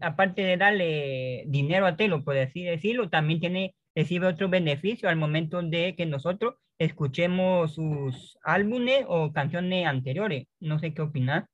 aparte 0.00 0.42
de 0.42 0.56
darle 0.56 1.44
dinero 1.46 1.86
a 1.86 1.96
Telo, 1.96 2.24
por 2.24 2.36
así 2.36 2.62
decirlo, 2.62 3.10
también 3.10 3.40
tiene, 3.40 3.74
recibe 3.94 4.26
otro 4.26 4.48
beneficio 4.48 5.08
al 5.08 5.16
momento 5.16 5.62
de 5.62 5.94
que 5.96 6.06
nosotros 6.06 6.54
escuchemos 6.78 7.74
sus 7.74 8.38
álbumes 8.42 9.04
o 9.08 9.32
canciones 9.32 9.86
anteriores. 9.86 10.46
No 10.60 10.78
sé 10.78 10.92
qué 10.94 11.02
opinar. 11.02 11.46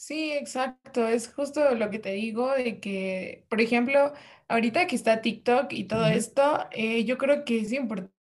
Sí, 0.00 0.32
exacto. 0.32 1.06
Es 1.06 1.32
justo 1.32 1.74
lo 1.74 1.90
que 1.90 1.98
te 1.98 2.12
digo 2.12 2.54
de 2.54 2.80
que, 2.80 3.44
por 3.50 3.60
ejemplo, 3.60 4.14
ahorita 4.48 4.86
que 4.86 4.96
está 4.96 5.20
TikTok 5.20 5.72
y 5.72 5.84
todo 5.84 6.06
esto, 6.06 6.66
eh, 6.72 7.04
yo 7.04 7.18
creo 7.18 7.44
que 7.44 7.60
es 7.60 7.72
importante 7.72 8.14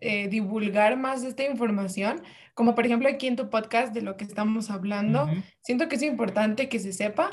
eh, 0.00 0.28
divulgar 0.28 0.96
más 0.96 1.22
esta 1.24 1.44
información, 1.44 2.22
como 2.54 2.74
por 2.74 2.86
ejemplo 2.86 3.08
aquí 3.08 3.26
en 3.26 3.36
tu 3.36 3.50
podcast 3.50 3.94
de 3.94 4.02
lo 4.02 4.16
que 4.16 4.24
estamos 4.24 4.70
hablando. 4.70 5.24
ujú, 5.24 5.42
Siento 5.60 5.88
que 5.88 5.96
es 5.96 6.02
importante 6.02 6.68
que 6.68 6.78
se 6.80 6.92
sepa, 6.92 7.30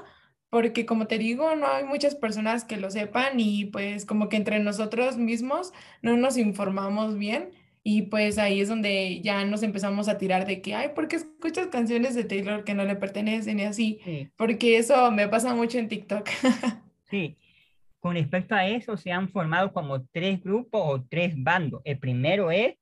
porque 0.49 0.85
como 0.85 1.07
te 1.07 1.17
digo, 1.17 1.55
no 1.55 1.67
hay 1.67 1.83
muchas 1.83 2.15
personas 2.15 2.63
que 2.63 2.77
lo 2.77 2.91
sepan 2.91 3.39
y 3.39 3.65
pues 3.65 4.05
como 4.05 4.29
que 4.29 4.37
entre 4.37 4.59
nosotros 4.59 5.17
mismos 5.17 5.73
no 6.01 6.15
nos 6.17 6.37
informamos 6.37 7.17
bien. 7.17 7.51
Y 7.87 8.03
pues 8.03 8.39
ahí 8.39 8.61
es 8.61 8.67
donde 8.69 9.21
ya 9.21 9.45
nos 9.45 9.61
empezamos 9.61 10.07
a 10.07 10.17
tirar 10.17 10.47
de 10.47 10.59
que, 10.61 10.73
ay, 10.73 10.89
¿por 10.95 11.07
qué 11.07 11.17
escuchas 11.17 11.67
canciones 11.67 12.15
de 12.15 12.23
Taylor 12.23 12.63
que 12.63 12.73
no 12.73 12.83
le 12.83 12.95
pertenecen 12.95 13.59
y 13.59 13.63
así? 13.63 13.99
Sí, 14.03 14.31
Porque 14.37 14.77
eso 14.77 15.11
me 15.11 15.27
pasa 15.27 15.53
mucho 15.53 15.77
en 15.77 15.87
TikTok. 15.87 16.27
sí. 17.09 17.37
Con 18.05 18.13
respecto 18.13 18.53
a 18.53 18.67
eso, 18.67 18.97
se 18.97 19.11
han 19.11 19.29
formado 19.29 19.73
como 19.73 20.05
tres 20.05 20.39
grupos 20.43 20.79
o 20.85 21.03
tres 21.09 21.33
bandos. 21.35 21.81
El 21.85 21.97
primero 21.97 22.51
es 22.51 22.75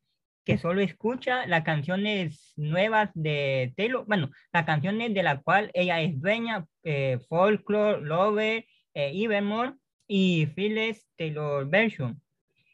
que 0.43 0.57
solo 0.57 0.81
escucha 0.81 1.47
las 1.47 1.63
canciones 1.63 2.51
nuevas 2.57 3.09
de 3.13 3.73
Taylor, 3.77 4.05
bueno, 4.05 4.31
las 4.51 4.65
canciones 4.65 5.13
de 5.13 5.23
la 5.23 5.39
cual 5.39 5.71
ella 5.75 6.01
es 6.01 6.19
dueña, 6.19 6.65
eh, 6.83 7.19
Folklore, 7.29 8.01
Lover, 8.01 8.65
eh, 8.93 9.11
Evermore 9.13 9.75
y 10.09 10.47
Fearless 10.47 11.07
Taylor 11.15 11.69
Version. 11.69 12.21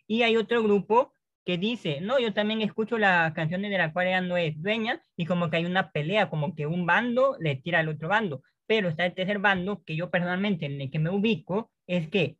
Y 0.07 0.23
hay 0.23 0.35
otro 0.35 0.63
grupo 0.63 1.13
que 1.45 1.59
dice, 1.59 2.01
no, 2.01 2.17
yo 2.17 2.33
también 2.33 2.63
escucho 2.63 2.97
las 2.97 3.31
canciones 3.33 3.69
de 3.69 3.77
las 3.77 3.93
cuales 3.93 4.09
ella 4.09 4.21
no 4.21 4.37
es 4.37 4.59
dueña 4.59 5.03
y 5.15 5.27
como 5.27 5.51
que 5.51 5.57
hay 5.57 5.65
una 5.65 5.91
pelea, 5.91 6.31
como 6.31 6.55
que 6.55 6.65
un 6.65 6.87
bando 6.87 7.37
le 7.39 7.57
tira 7.57 7.77
al 7.81 7.89
otro 7.89 8.07
bando. 8.07 8.41
Pero 8.65 8.89
está 8.89 9.05
el 9.05 9.13
tercer 9.13 9.37
bando 9.37 9.83
que 9.83 9.95
yo 9.95 10.09
personalmente 10.09 10.65
en 10.65 10.81
el 10.81 10.89
que 10.89 10.97
me 10.97 11.11
ubico 11.11 11.69
es 11.89 12.07
que 12.09 12.37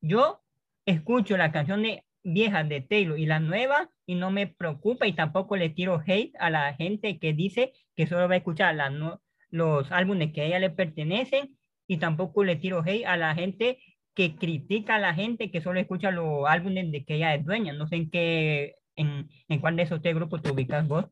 yo 0.00 0.42
escucho 0.84 1.36
las 1.36 1.52
canciones 1.52 2.00
viejas 2.24 2.68
de 2.68 2.80
Taylor 2.80 3.18
y 3.18 3.26
las 3.26 3.40
nuevas 3.40 3.88
y 4.06 4.16
no 4.16 4.30
me 4.30 4.48
preocupa 4.48 5.06
y 5.06 5.12
tampoco 5.14 5.56
le 5.56 5.70
tiro 5.70 6.02
hate 6.04 6.34
a 6.40 6.50
la 6.50 6.74
gente 6.74 7.18
que 7.18 7.32
dice 7.32 7.72
que 7.96 8.06
solo 8.08 8.28
va 8.28 8.34
a 8.34 8.38
escuchar 8.38 8.74
las 8.74 8.92
no- 8.92 9.22
los 9.50 9.90
álbumes 9.92 10.32
que 10.32 10.42
a 10.42 10.44
ella 10.44 10.58
le 10.58 10.70
pertenecen 10.70 11.56
y 11.86 11.98
tampoco 11.98 12.42
le 12.42 12.56
tiro 12.56 12.82
hate 12.84 13.06
a 13.06 13.16
la 13.16 13.34
gente 13.34 13.78
que 14.14 14.34
critica 14.34 14.96
a 14.96 14.98
la 14.98 15.14
gente 15.14 15.50
que 15.52 15.60
solo 15.60 15.78
escucha 15.78 16.10
los 16.10 16.44
álbumes 16.48 16.90
de 16.90 17.04
que 17.04 17.14
ella 17.14 17.34
es 17.36 17.44
dueña. 17.44 17.72
No 17.72 17.86
sé 17.86 17.96
en 17.96 18.10
qué, 18.10 18.74
en, 18.96 19.28
en 19.48 19.60
cuál 19.60 19.76
de 19.76 19.84
esos 19.84 20.02
tres 20.02 20.16
grupos 20.16 20.42
te 20.42 20.50
ubicas 20.50 20.86
vos. 20.88 21.06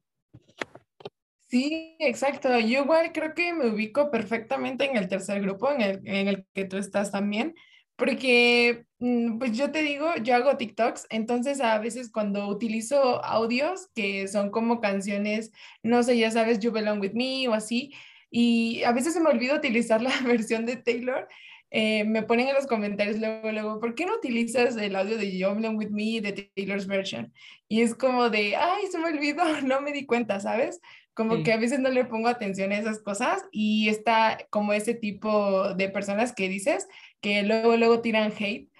Sí, 1.48 1.96
exacto. 2.00 2.48
Yo 2.58 2.82
igual 2.82 3.12
creo 3.12 3.32
que 3.34 3.54
me 3.54 3.68
ubico 3.68 4.10
perfectamente 4.10 4.84
en 4.84 4.96
el 4.96 5.08
tercer 5.08 5.40
grupo, 5.40 5.70
en 5.72 5.80
el, 5.80 6.00
en 6.04 6.28
el 6.28 6.46
que 6.52 6.64
tú 6.64 6.76
estás 6.76 7.12
también, 7.12 7.54
porque, 7.96 8.86
mm, 8.98 9.38
pues 9.38 9.56
yo 9.56 9.70
te 9.72 9.82
digo, 9.82 10.14
yo 10.22 10.34
hago 10.34 10.56
TikToks, 10.56 11.06
entonces 11.10 11.60
a 11.60 11.78
veces 11.78 12.10
cuando 12.10 12.48
utilizo 12.48 13.24
audios 13.24 13.88
que 13.94 14.28
son 14.28 14.50
como 14.50 14.80
canciones, 14.80 15.52
no 15.82 16.02
sé, 16.02 16.18
ya 16.18 16.30
sabes, 16.30 16.58
You 16.60 16.72
Belong 16.72 17.00
With 17.00 17.12
Me 17.14 17.48
o 17.48 17.54
así, 17.54 17.92
y 18.30 18.82
a 18.84 18.92
veces 18.92 19.14
se 19.14 19.20
me 19.20 19.30
olvida 19.30 19.54
utilizar 19.56 20.02
la 20.02 20.12
versión 20.22 20.66
de 20.66 20.76
Taylor. 20.76 21.28
eh, 21.70 22.04
me 22.04 22.22
ponen 22.22 22.48
en 22.48 22.54
los 22.54 22.66
comentarios 22.66 23.18
luego, 23.18 23.50
luego, 23.52 23.80
¿por 23.80 23.94
qué 23.94 24.06
no 24.06 24.14
utilizas 24.16 24.76
el 24.76 24.94
audio 24.96 25.18
de 25.18 25.36
You 25.36 25.54
Belong 25.54 25.76
With 25.76 25.90
Me 25.90 26.20
de 26.20 26.50
Taylor's 26.54 26.86
version? 26.86 27.32
Y 27.68 27.82
es 27.82 27.94
como 27.94 28.30
de, 28.30 28.56
ay, 28.56 28.86
se 28.90 28.98
me 28.98 29.06
olvidó, 29.08 29.42
no 29.62 29.80
me 29.80 29.92
di 29.92 30.06
cuenta, 30.06 30.38
¿sabes? 30.40 30.80
Como 31.16 31.42
que 31.42 31.54
a 31.54 31.56
veces 31.56 31.80
no 31.80 31.88
le 31.88 32.04
pongo 32.04 32.28
atención 32.28 32.72
a 32.72 32.78
esas 32.78 32.98
cosas 32.98 33.42
y 33.50 33.88
está 33.88 34.36
como 34.50 34.74
ese 34.74 34.92
tipo 34.92 35.72
de 35.72 35.88
personas 35.88 36.34
que 36.34 36.50
dices 36.50 36.86
que 37.22 37.42
luego, 37.42 37.78
luego 37.78 38.02
tiran 38.02 38.34
hate. 38.38 38.70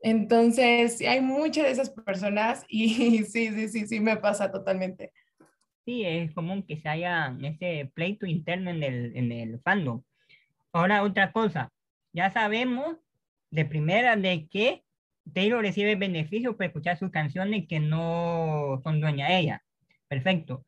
Entonces, 0.00 1.00
hay 1.00 1.20
muchas 1.20 1.64
de 1.64 1.72
esas 1.72 1.90
personas 1.90 2.64
y 2.68 3.24
sí, 3.24 3.48
sí, 3.48 3.68
sí, 3.68 3.88
sí, 3.88 3.98
me 3.98 4.16
pasa 4.16 4.52
totalmente. 4.52 5.10
sí, 5.84 6.04
es 6.04 6.32
común 6.32 6.62
que 6.62 6.76
se 6.76 6.88
haya 6.88 7.36
ese 7.42 7.90
pleito 7.92 8.24
interno 8.24 8.70
en 8.70 8.84
el, 8.84 9.16
en 9.16 9.32
el 9.32 9.60
fandom. 9.60 10.04
Ahora 10.72 11.02
otra 11.02 11.32
cosa, 11.32 11.72
ya 12.12 12.30
sabemos 12.30 12.98
de 13.50 13.64
primera 13.64 14.14
de 14.14 14.46
que 14.46 14.84
Taylor 15.34 15.60
recibe 15.60 15.96
beneficios 15.96 16.54
por 16.54 16.66
escuchar 16.66 16.96
sus 16.96 17.10
canciones 17.10 17.66
que 17.66 17.80
no 17.80 18.80
son 18.84 19.00
dueña 19.00 19.26
de 19.26 19.38
ella. 19.40 19.64
Perfecto. 20.06 20.64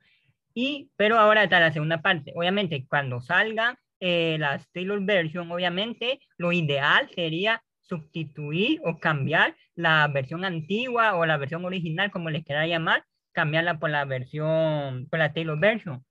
Y, 0.54 0.90
pero 0.96 1.18
ahora 1.18 1.44
está 1.44 1.60
la 1.60 1.72
segunda 1.72 2.02
parte. 2.02 2.32
Obviamente, 2.36 2.86
cuando 2.88 3.20
salgan 3.20 3.76
eh, 4.00 4.36
las 4.38 4.70
Taylor 4.72 5.04
version, 5.04 5.50
obviamente 5.50 6.20
lo 6.36 6.52
ideal 6.52 7.08
sería 7.14 7.62
sustituir 7.80 8.80
o 8.84 8.98
cambiar 8.98 9.56
la 9.74 10.08
versión 10.08 10.44
antigua 10.44 11.14
o 11.16 11.26
la 11.26 11.36
versión 11.36 11.64
original, 11.64 12.10
como 12.10 12.30
les 12.30 12.44
quiera 12.44 12.66
llamar, 12.66 13.04
cambiarla 13.32 13.78
por 13.78 13.90
la 13.90 14.04
versión, 14.04 15.06
por 15.08 15.18
la 15.18 15.32
Taylor 15.32 15.58
version. 15.58 16.04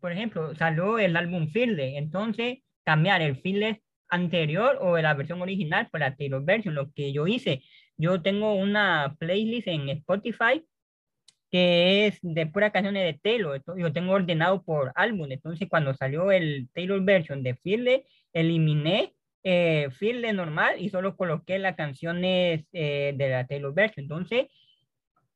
Por 0.00 0.12
ejemplo, 0.12 0.54
salió 0.54 0.98
el 0.98 1.16
álbum 1.16 1.48
Fearless, 1.48 1.96
entonces 1.96 2.58
cambiar 2.84 3.22
el 3.22 3.36
Fearless 3.36 3.78
anterior 4.08 4.78
o 4.80 4.96
la 4.98 5.14
versión 5.14 5.42
original 5.42 5.88
por 5.90 6.00
la 6.00 6.14
Taylor 6.16 6.44
version, 6.44 6.74
lo 6.74 6.92
que 6.92 7.12
yo 7.12 7.26
hice. 7.26 7.62
Yo 7.96 8.22
tengo 8.22 8.54
una 8.54 9.16
playlist 9.18 9.68
en 9.68 9.88
Spotify 9.88 10.62
que 11.50 12.06
es 12.06 12.18
de 12.22 12.46
puras 12.46 12.72
canciones 12.72 13.04
de 13.04 13.18
Taylor. 13.20 13.56
Entonces, 13.56 13.82
yo 13.82 13.92
tengo 13.92 14.12
ordenado 14.12 14.62
por 14.62 14.92
álbum. 14.94 15.30
Entonces, 15.30 15.68
cuando 15.68 15.94
salió 15.94 16.32
el 16.32 16.68
Taylor 16.74 17.02
version 17.02 17.42
de 17.42 17.54
Fearless, 17.54 18.02
eliminé 18.32 19.14
eh, 19.44 19.88
normal 20.34 20.76
y 20.80 20.88
solo 20.88 21.16
coloqué 21.16 21.58
las 21.58 21.76
canciones 21.76 22.64
eh, 22.72 23.14
de 23.16 23.28
la 23.28 23.46
Taylor 23.46 23.72
version. 23.72 24.04
Entonces, 24.04 24.46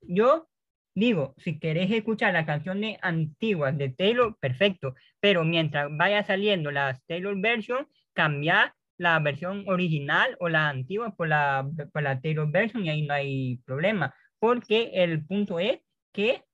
yo 0.02 0.48
digo, 0.94 1.34
si 1.38 1.58
querés 1.58 1.90
escuchar 1.90 2.32
las 2.32 2.46
canciones 2.46 2.98
antiguas 3.02 3.76
de 3.78 3.90
Taylor, 3.90 4.36
perfecto. 4.40 4.94
Pero 5.20 5.44
mientras 5.44 5.88
vaya 5.96 6.24
saliendo 6.24 6.70
las 6.70 7.04
Taylor 7.06 7.40
version, 7.40 7.86
cambiar 8.12 8.74
la 8.98 9.18
versión 9.20 9.64
original 9.68 10.36
o 10.40 10.48
la 10.48 10.68
antigua 10.68 11.14
por 11.16 11.28
la, 11.28 11.66
por 11.92 12.02
la 12.02 12.20
Taylor 12.20 12.50
version 12.50 12.84
y 12.84 12.90
ahí 12.90 13.02
no 13.06 13.14
hay 13.14 13.58
problema. 13.64 14.14
Porque 14.38 14.90
el 14.94 15.24
punto 15.24 15.58
es 15.58 15.80
que 16.12 16.44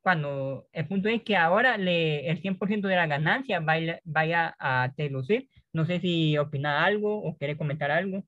cuando 0.00 0.66
el 0.72 0.86
punto 0.86 1.08
es 1.08 1.22
que 1.22 1.36
ahora 1.36 1.76
le, 1.76 2.30
el 2.30 2.40
100% 2.40 2.88
de 2.88 2.96
la 2.96 3.06
ganancia 3.06 3.60
vaya, 3.60 4.00
vaya 4.04 4.56
a 4.58 4.92
Taylor 4.96 5.24
Swift. 5.24 5.50
No 5.72 5.84
sé 5.84 6.00
si 6.00 6.38
opina 6.38 6.84
algo 6.84 7.18
o 7.18 7.36
quiere 7.36 7.56
comentar 7.56 7.90
algo. 7.90 8.24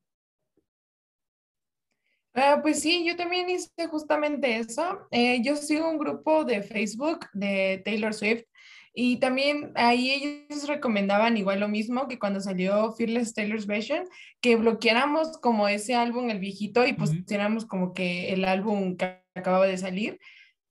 Ah, 2.34 2.60
pues 2.62 2.80
sí, 2.80 3.04
yo 3.04 3.16
también 3.16 3.50
hice 3.50 3.86
justamente 3.88 4.56
eso. 4.56 5.08
Eh, 5.10 5.40
yo 5.42 5.56
sigo 5.56 5.90
un 5.90 5.98
grupo 5.98 6.44
de 6.44 6.62
Facebook 6.62 7.26
de 7.32 7.82
Taylor 7.84 8.14
Swift 8.14 8.44
y 8.92 9.18
también 9.18 9.72
ahí 9.74 10.10
ellos 10.10 10.68
recomendaban 10.68 11.36
igual 11.36 11.60
lo 11.60 11.68
mismo 11.68 12.08
que 12.08 12.18
cuando 12.18 12.40
salió 12.40 12.92
Fearless 12.92 13.34
Taylor's 13.34 13.66
Version, 13.66 14.04
que 14.40 14.56
bloqueáramos 14.56 15.38
como 15.38 15.68
ese 15.68 15.94
álbum, 15.94 16.30
el 16.30 16.40
viejito, 16.40 16.86
y 16.86 16.92
pusiéramos 16.92 17.66
como 17.66 17.94
que 17.94 18.32
el 18.32 18.44
álbum 18.44 18.96
que 18.96 19.22
acababa 19.34 19.66
de 19.66 19.78
salir. 19.78 20.18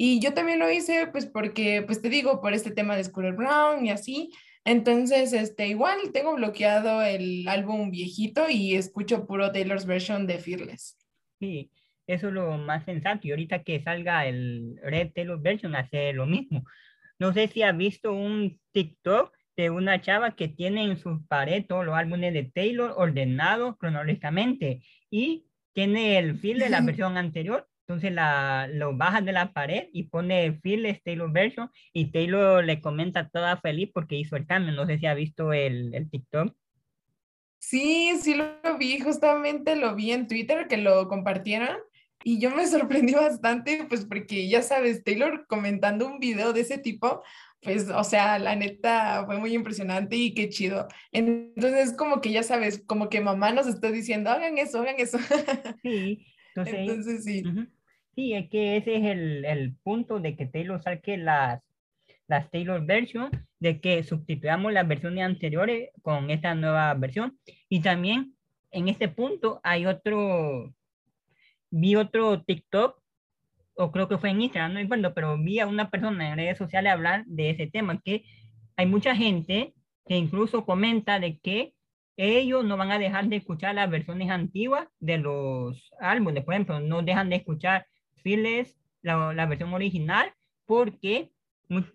Y 0.01 0.21
yo 0.21 0.33
también 0.33 0.59
lo 0.59 0.71
hice, 0.71 1.07
pues 1.07 1.25
porque, 1.25 1.83
pues 1.85 2.01
te 2.01 2.07
digo, 2.07 2.39
por 2.39 2.53
este 2.53 2.71
tema 2.71 2.95
de 2.95 3.03
Scooter 3.03 3.33
Brown 3.33 3.85
y 3.85 3.91
así. 3.91 4.31
Entonces, 4.63 5.33
este, 5.33 5.67
igual 5.67 5.97
tengo 6.13 6.35
bloqueado 6.35 7.01
el 7.01 7.45
álbum 7.49 7.91
viejito 7.91 8.49
y 8.49 8.75
escucho 8.75 9.27
puro 9.27 9.51
Taylor's 9.51 9.85
Version 9.85 10.25
de 10.25 10.37
Fearless. 10.37 10.97
Sí, 11.41 11.69
eso 12.07 12.29
es 12.29 12.33
lo 12.33 12.57
más 12.57 12.85
sensato. 12.85 13.27
Y 13.27 13.31
ahorita 13.31 13.63
que 13.63 13.83
salga 13.83 14.25
el 14.25 14.79
Red 14.81 15.11
Taylor 15.13 15.41
version, 15.41 15.75
hace 15.75 16.13
lo 16.13 16.25
mismo. 16.25 16.63
No 17.19 17.33
sé 17.33 17.49
si 17.49 17.61
has 17.61 17.75
visto 17.75 18.13
un 18.13 18.57
TikTok 18.71 19.35
de 19.57 19.69
una 19.69 19.99
chava 20.01 20.35
que 20.35 20.47
tiene 20.47 20.85
en 20.85 20.97
sus 20.97 21.21
paredes 21.27 21.67
todos 21.67 21.85
los 21.85 21.95
álbumes 21.95 22.33
de 22.33 22.45
Taylor 22.45 22.93
ordenados 22.95 23.77
cronológicamente 23.77 24.81
y 25.11 25.45
tiene 25.73 26.17
el 26.17 26.39
feel 26.39 26.59
de 26.59 26.69
la 26.69 26.79
versión 26.85 27.17
anterior. 27.17 27.68
Entonces 27.89 28.11
la, 28.11 28.67
lo 28.71 28.95
baja 28.95 29.19
de 29.19 29.31
la 29.31 29.51
pared 29.51 29.87
y 29.91 30.03
pone 30.03 30.51
de 30.61 31.01
Taylor 31.03 31.31
version 31.31 31.71
y 31.91 32.11
Taylor 32.11 32.63
le 32.63 32.81
comenta 32.81 33.29
toda 33.29 33.57
feliz 33.57 33.89
porque 33.91 34.15
hizo 34.15 34.35
el 34.35 34.45
cambio. 34.45 34.73
No 34.73 34.85
sé 34.85 34.99
si 34.99 35.07
ha 35.07 35.15
visto 35.15 35.53
el, 35.53 35.95
el 35.95 36.07
TikTok. 36.07 36.55
Sí, 37.57 38.11
sí 38.21 38.35
lo 38.35 38.77
vi, 38.77 38.99
justamente 38.99 39.75
lo 39.75 39.95
vi 39.95 40.11
en 40.11 40.27
Twitter 40.27 40.67
que 40.67 40.77
lo 40.77 41.07
compartieron 41.07 41.77
y 42.23 42.39
yo 42.39 42.51
me 42.51 42.67
sorprendí 42.67 43.13
bastante, 43.15 43.83
pues 43.89 44.05
porque 44.05 44.47
ya 44.47 44.61
sabes, 44.61 45.03
Taylor 45.03 45.47
comentando 45.47 46.05
un 46.05 46.19
video 46.19 46.53
de 46.53 46.61
ese 46.61 46.77
tipo, 46.77 47.23
pues, 47.59 47.89
o 47.89 48.03
sea, 48.03 48.37
la 48.37 48.55
neta 48.55 49.25
fue 49.25 49.39
muy 49.39 49.55
impresionante 49.55 50.15
y 50.15 50.35
qué 50.35 50.49
chido. 50.49 50.87
Entonces, 51.11 51.95
como 51.97 52.21
que 52.21 52.31
ya 52.31 52.43
sabes, 52.43 52.83
como 52.85 53.09
que 53.09 53.19
mamá 53.19 53.51
nos 53.51 53.65
está 53.65 53.89
diciendo, 53.89 54.29
hagan 54.29 54.59
eso, 54.59 54.79
hagan 54.79 54.97
eso. 54.99 55.17
Sí, 55.81 56.27
entonces, 56.55 56.75
Entonces, 56.75 57.23
sí. 57.23 57.43
ujú. 57.45 57.78
Sí, 58.15 58.33
es 58.33 58.49
que 58.49 58.77
ese 58.77 58.97
es 58.97 59.05
el, 59.05 59.45
el 59.45 59.75
punto 59.77 60.19
de 60.19 60.35
que 60.35 60.45
Taylor 60.45 60.81
saque 60.81 61.17
las 61.17 61.61
las 62.29 62.49
Taylor 62.51 62.85
version, 62.85 63.31
de 63.59 63.81
que 63.81 64.03
sustituyamos 64.03 64.71
las 64.71 64.87
versiones 64.87 65.25
anteriores 65.25 65.89
con 66.03 66.29
esta 66.29 66.53
nueva 66.53 66.93
versión. 66.93 67.37
Y 67.67 67.81
también 67.81 68.35
en 68.71 68.87
este 68.87 69.09
punto 69.09 69.59
hay 69.63 69.87
otro, 69.87 70.71
vi 71.71 71.95
otro 71.95 72.43
TikTok, 72.43 73.01
o 73.73 73.91
creo 73.91 74.07
que 74.07 74.19
fue 74.19 74.29
en 74.29 74.41
Instagram, 74.41 74.73
no 74.73 74.79
recuerdo, 74.79 75.13
pero 75.15 75.37
vi 75.39 75.59
a 75.59 75.65
una 75.65 75.89
persona 75.89 76.29
en 76.29 76.37
redes 76.37 76.57
sociales 76.57 76.93
hablar 76.93 77.25
de 77.25 77.49
ese 77.49 77.65
tema, 77.65 77.99
que 77.99 78.23
hay 78.77 78.85
mucha 78.85 79.15
gente 79.15 79.73
que 80.05 80.15
incluso 80.15 80.65
comenta 80.65 81.19
de 81.19 81.39
que 81.39 81.73
ellos 82.15 82.63
no 82.63 82.77
van 82.77 82.91
a 82.91 82.99
dejar 82.99 83.27
de 83.27 83.37
escuchar 83.37 83.73
las 83.73 83.89
versiones 83.89 84.29
antiguas 84.29 84.87
de 84.99 85.17
los 85.17 85.89
álbumes. 85.99 86.43
Por 86.43 86.53
ejemplo, 86.53 86.79
no 86.79 87.01
dejan 87.01 87.29
de 87.29 87.37
escuchar 87.37 87.87
Phyllis, 88.23 88.75
la, 89.01 89.33
la 89.33 89.45
versión 89.45 89.73
original, 89.73 90.33
porque, 90.65 91.31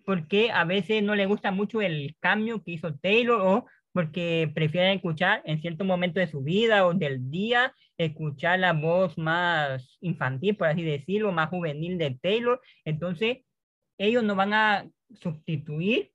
porque 0.05 0.51
a 0.51 0.63
veces 0.63 1.03
no 1.03 1.15
le 1.15 1.25
gusta 1.25 1.51
mucho 1.51 1.81
el 1.81 2.15
cambio 2.19 2.63
que 2.63 2.71
hizo 2.71 2.95
Taylor 2.95 3.41
o 3.41 3.65
porque 3.95 4.51
prefieren 4.53 4.97
escuchar 4.97 5.41
en 5.45 5.61
cierto 5.61 5.85
momento 5.85 6.19
de 6.19 6.27
su 6.27 6.43
vida 6.43 6.85
o 6.85 6.93
del 6.93 7.31
día, 7.31 7.73
escuchar 7.97 8.59
la 8.59 8.73
voz 8.73 9.17
más 9.17 9.97
infantil, 10.01 10.57
por 10.57 10.67
así 10.67 10.83
decirlo, 10.83 11.31
más 11.31 11.49
juvenil 11.49 11.97
de 11.97 12.19
Taylor. 12.21 12.59
Entonces, 12.83 13.37
ellos 13.97 14.21
no 14.21 14.35
van 14.35 14.53
a 14.53 14.85
sustituir 15.13 16.11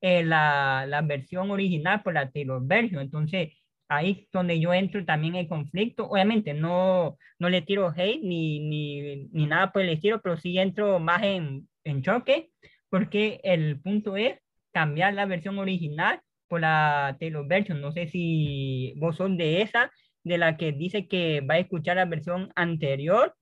eh, 0.00 0.22
la, 0.22 0.86
la, 0.86 1.02
versión 1.02 1.50
original 1.50 2.04
por 2.04 2.14
la 2.14 2.30
Taylor 2.30 2.64
version. 2.64 3.02
Entonces, 3.02 3.52
ahí 3.96 4.28
donde 4.32 4.60
yo 4.60 4.72
entro 4.74 5.04
también 5.04 5.36
en 5.36 5.48
conflicto. 5.48 6.08
Obviamente, 6.08 6.54
no, 6.54 7.16
no 7.38 7.48
le 7.48 7.62
tiro 7.62 7.92
hate 7.96 8.20
ni, 8.22 8.60
ni, 8.60 9.28
ni 9.32 9.46
nada 9.46 9.72
por 9.72 9.82
el 9.82 9.90
estilo, 9.90 10.20
pero 10.22 10.36
sí 10.36 10.58
entro 10.58 10.98
más 10.98 11.22
en, 11.22 11.68
en 11.84 12.02
choque, 12.02 12.50
porque 12.88 13.40
el 13.44 13.80
punto 13.80 14.16
es 14.16 14.38
cambiar 14.72 15.14
la 15.14 15.26
versión 15.26 15.58
original 15.58 16.20
por 16.48 16.60
la 16.60 17.16
Taylor 17.20 17.46
version. 17.46 17.80
No 17.80 17.92
sé 17.92 18.08
si 18.08 18.94
vos 18.96 19.16
sos 19.16 19.36
de 19.36 19.62
esa, 19.62 19.90
de 20.24 20.38
la 20.38 20.56
que 20.56 20.72
dice 20.72 21.08
que 21.08 21.40
va 21.40 21.54
a 21.54 21.58
escuchar 21.58 21.96
la 21.96 22.06
versión 22.06 22.52
anterior 22.56 23.34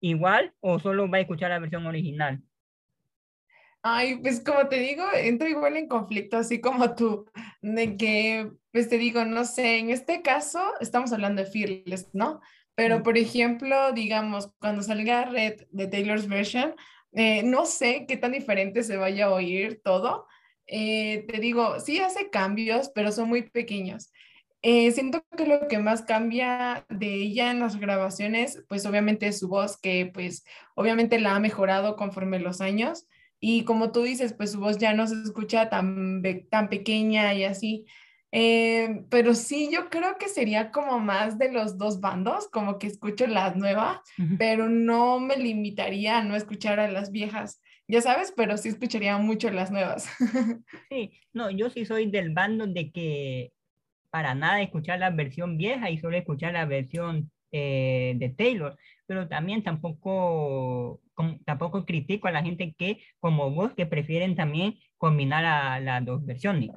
igual 0.00 0.52
o 0.60 0.78
solo 0.78 1.08
va 1.10 1.18
a 1.18 1.20
escuchar 1.20 1.50
la 1.50 1.58
versión 1.58 1.86
original. 1.86 2.42
Ay, 3.82 4.16
pues 4.16 4.40
como 4.44 4.68
te 4.68 4.76
digo, 4.78 5.04
entro 5.14 5.48
igual 5.48 5.76
en 5.78 5.88
conflicto, 5.88 6.36
así 6.36 6.60
como 6.60 6.94
tú, 6.94 7.24
de 7.62 7.96
que, 7.96 8.50
pues 8.72 8.90
te 8.90 8.98
digo, 8.98 9.24
no 9.24 9.46
sé, 9.46 9.78
en 9.78 9.88
este 9.90 10.20
caso 10.20 10.60
estamos 10.80 11.12
hablando 11.14 11.42
de 11.42 11.50
Fearless, 11.50 12.10
¿no? 12.12 12.40
Pero, 12.74 13.02
por 13.02 13.16
ejemplo, 13.16 13.92
digamos, 13.92 14.52
cuando 14.58 14.82
salga 14.82 15.24
Red 15.24 15.62
de 15.70 15.86
Taylor's 15.86 16.28
version, 16.28 16.74
eh, 17.12 17.42
no 17.42 17.64
sé 17.64 18.04
qué 18.06 18.18
tan 18.18 18.32
diferente 18.32 18.82
se 18.82 18.98
vaya 18.98 19.26
a 19.26 19.30
oír 19.32 19.80
todo. 19.82 20.26
Eh, 20.66 21.24
te 21.28 21.40
digo, 21.40 21.80
sí 21.80 21.98
hace 22.00 22.28
cambios, 22.30 22.90
pero 22.94 23.12
son 23.12 23.28
muy 23.30 23.42
pequeños. 23.50 24.12
Eh, 24.62 24.90
siento 24.92 25.24
que 25.36 25.46
lo 25.46 25.68
que 25.68 25.78
más 25.78 26.02
cambia 26.02 26.84
de 26.90 27.14
ella 27.14 27.50
en 27.50 27.60
las 27.60 27.76
grabaciones, 27.80 28.62
pues 28.68 28.84
obviamente 28.84 29.26
es 29.26 29.38
su 29.38 29.48
voz, 29.48 29.78
que 29.80 30.10
pues 30.12 30.44
obviamente 30.74 31.18
la 31.18 31.34
ha 31.34 31.40
mejorado 31.40 31.96
conforme 31.96 32.38
los 32.40 32.60
años. 32.60 33.06
Y 33.40 33.64
como 33.64 33.90
tú 33.90 34.02
dices, 34.02 34.34
pues 34.34 34.52
su 34.52 34.60
voz 34.60 34.78
ya 34.78 34.92
no 34.92 35.06
se 35.06 35.20
escucha 35.22 35.68
tan, 35.70 36.22
tan 36.50 36.68
pequeña 36.68 37.34
y 37.34 37.44
así. 37.44 37.86
Eh, 38.32 39.04
pero 39.08 39.34
sí, 39.34 39.70
yo 39.72 39.90
creo 39.90 40.16
que 40.18 40.28
sería 40.28 40.70
como 40.70 41.00
más 41.00 41.38
de 41.38 41.50
los 41.50 41.78
dos 41.78 42.00
bandos, 42.00 42.48
como 42.48 42.78
que 42.78 42.86
escucho 42.86 43.26
las 43.26 43.56
nuevas, 43.56 43.98
pero 44.38 44.68
no 44.68 45.18
me 45.18 45.36
limitaría 45.36 46.18
a 46.18 46.24
no 46.24 46.36
escuchar 46.36 46.78
a 46.78 46.88
las 46.88 47.10
viejas, 47.10 47.60
ya 47.88 48.00
sabes, 48.00 48.32
pero 48.36 48.56
sí 48.56 48.68
escucharía 48.68 49.18
mucho 49.18 49.50
las 49.50 49.72
nuevas. 49.72 50.08
sí, 50.88 51.10
no, 51.32 51.50
yo 51.50 51.70
sí 51.70 51.84
soy 51.84 52.08
del 52.08 52.32
bando 52.32 52.68
de 52.68 52.92
que 52.92 53.52
para 54.10 54.34
nada 54.34 54.62
escuchar 54.62 55.00
la 55.00 55.10
versión 55.10 55.56
vieja 55.56 55.90
y 55.90 55.98
solo 55.98 56.16
escuchar 56.16 56.52
la 56.52 56.66
versión 56.66 57.32
eh, 57.52 58.14
de 58.16 58.28
Taylor, 58.30 58.76
pero 59.06 59.28
también 59.28 59.62
tampoco, 59.62 61.00
tampoco 61.44 61.84
critico 61.84 62.28
a 62.28 62.32
la 62.32 62.42
gente 62.42 62.74
que, 62.78 63.02
como 63.18 63.50
vos, 63.50 63.72
que 63.74 63.86
prefieren 63.86 64.36
también 64.36 64.78
combinar 64.98 65.82
las 65.82 66.04
dos 66.04 66.24
versiones. 66.24 66.70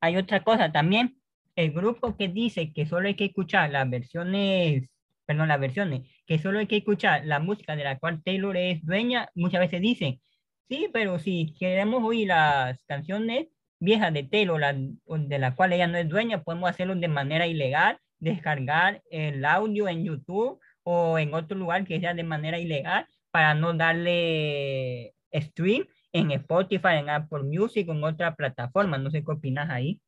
Hay 0.00 0.16
otra 0.16 0.42
cosa 0.44 0.72
también, 0.72 1.16
el 1.56 1.72
grupo 1.72 2.16
que 2.16 2.28
dice 2.28 2.72
que 2.72 2.86
solo 2.86 3.08
hay 3.08 3.14
que 3.14 3.26
escuchar 3.26 3.70
las 3.70 3.88
versiones, 3.88 4.88
perdón, 5.26 5.48
las 5.48 5.60
versiones, 5.60 6.02
que 6.26 6.38
solo 6.38 6.58
hay 6.58 6.66
que 6.66 6.78
escuchar 6.78 7.24
la 7.26 7.38
música 7.38 7.76
de 7.76 7.84
la 7.84 7.98
cual 7.98 8.22
Taylor 8.22 8.56
es 8.56 8.84
dueña, 8.84 9.30
muchas 9.34 9.60
veces 9.60 9.80
dicen, 9.80 10.20
sí, 10.68 10.88
pero 10.92 11.18
si 11.18 11.54
queremos 11.58 12.02
oír 12.04 12.28
las 12.28 12.82
canciones 12.84 13.48
viejas 13.78 14.12
de 14.12 14.24
Taylor, 14.24 14.60
de 15.06 15.38
la 15.38 15.54
cual 15.54 15.72
ella 15.72 15.86
no 15.86 15.98
es 15.98 16.08
dueña, 16.08 16.42
podemos 16.42 16.70
hacerlo 16.70 16.94
de 16.94 17.08
manera 17.08 17.46
ilegal, 17.46 17.98
descargar 18.20 19.02
el 19.10 19.44
audio 19.44 19.88
en 19.88 20.04
YouTube 20.04 20.60
o 20.82 21.18
en 21.18 21.34
otro 21.34 21.58
lugar 21.58 21.84
que 21.84 22.00
sea 22.00 22.14
de 22.14 22.22
manera 22.22 22.58
ilegal 22.58 23.06
para 23.30 23.54
no 23.54 23.72
darle 23.74 25.14
stream 25.32 25.86
en 26.12 26.30
Spotify, 26.32 26.98
en 26.98 27.10
Apple 27.10 27.44
Music 27.44 27.88
en 27.88 28.02
otra 28.04 28.34
plataforma. 28.34 28.98
No 28.98 29.10
sé 29.10 29.24
qué 29.24 29.32
opinas 29.32 29.70
ahí. 29.70 30.00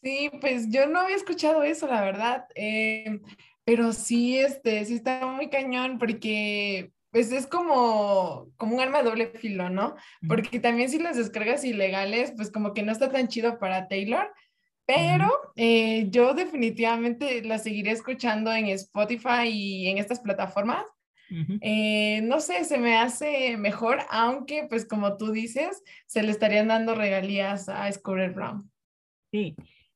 Sí, 0.00 0.30
pues 0.40 0.70
yo 0.70 0.86
no 0.86 1.00
había 1.00 1.16
escuchado 1.16 1.62
eso, 1.62 1.86
la 1.88 2.02
verdad. 2.02 2.46
Eh, 2.54 3.20
pero 3.64 3.92
sí, 3.92 4.38
este, 4.38 4.84
sí 4.84 4.94
está 4.94 5.26
muy 5.26 5.50
cañón 5.50 5.98
porque 5.98 6.92
pues 7.10 7.32
es 7.32 7.46
como, 7.46 8.50
como 8.56 8.76
un 8.76 8.80
arma 8.80 8.98
de 8.98 9.04
doble 9.04 9.26
filo, 9.28 9.70
¿no? 9.70 9.96
Porque 10.28 10.60
también 10.60 10.90
si 10.90 10.98
las 10.98 11.16
descargas 11.16 11.64
ilegales, 11.64 12.32
pues 12.36 12.52
como 12.52 12.74
que 12.74 12.82
no 12.82 12.92
está 12.92 13.10
tan 13.10 13.28
chido 13.28 13.58
para 13.58 13.88
Taylor, 13.88 14.32
pero 14.88 15.28
eh, 15.54 16.08
yo 16.08 16.32
definitivamente 16.32 17.42
la 17.42 17.58
seguiré 17.58 17.90
escuchando 17.90 18.50
en 18.54 18.68
Spotify 18.68 19.46
y 19.52 19.86
en 19.88 19.98
estas 19.98 20.18
plataformas. 20.20 20.82
Eh, 21.60 22.22
no 22.22 22.40
sé, 22.40 22.64
se 22.64 22.78
me 22.78 22.96
hace 22.96 23.58
mejor, 23.58 23.98
aunque 24.08 24.66
pues 24.66 24.86
como 24.86 25.18
tú 25.18 25.30
dices, 25.30 25.82
se 26.06 26.22
le 26.22 26.30
estarían 26.30 26.68
dando 26.68 26.94
regalías 26.94 27.68
a 27.68 27.92
Scooter 27.92 28.32
Brown. 28.32 28.70
Sí, 29.30 29.54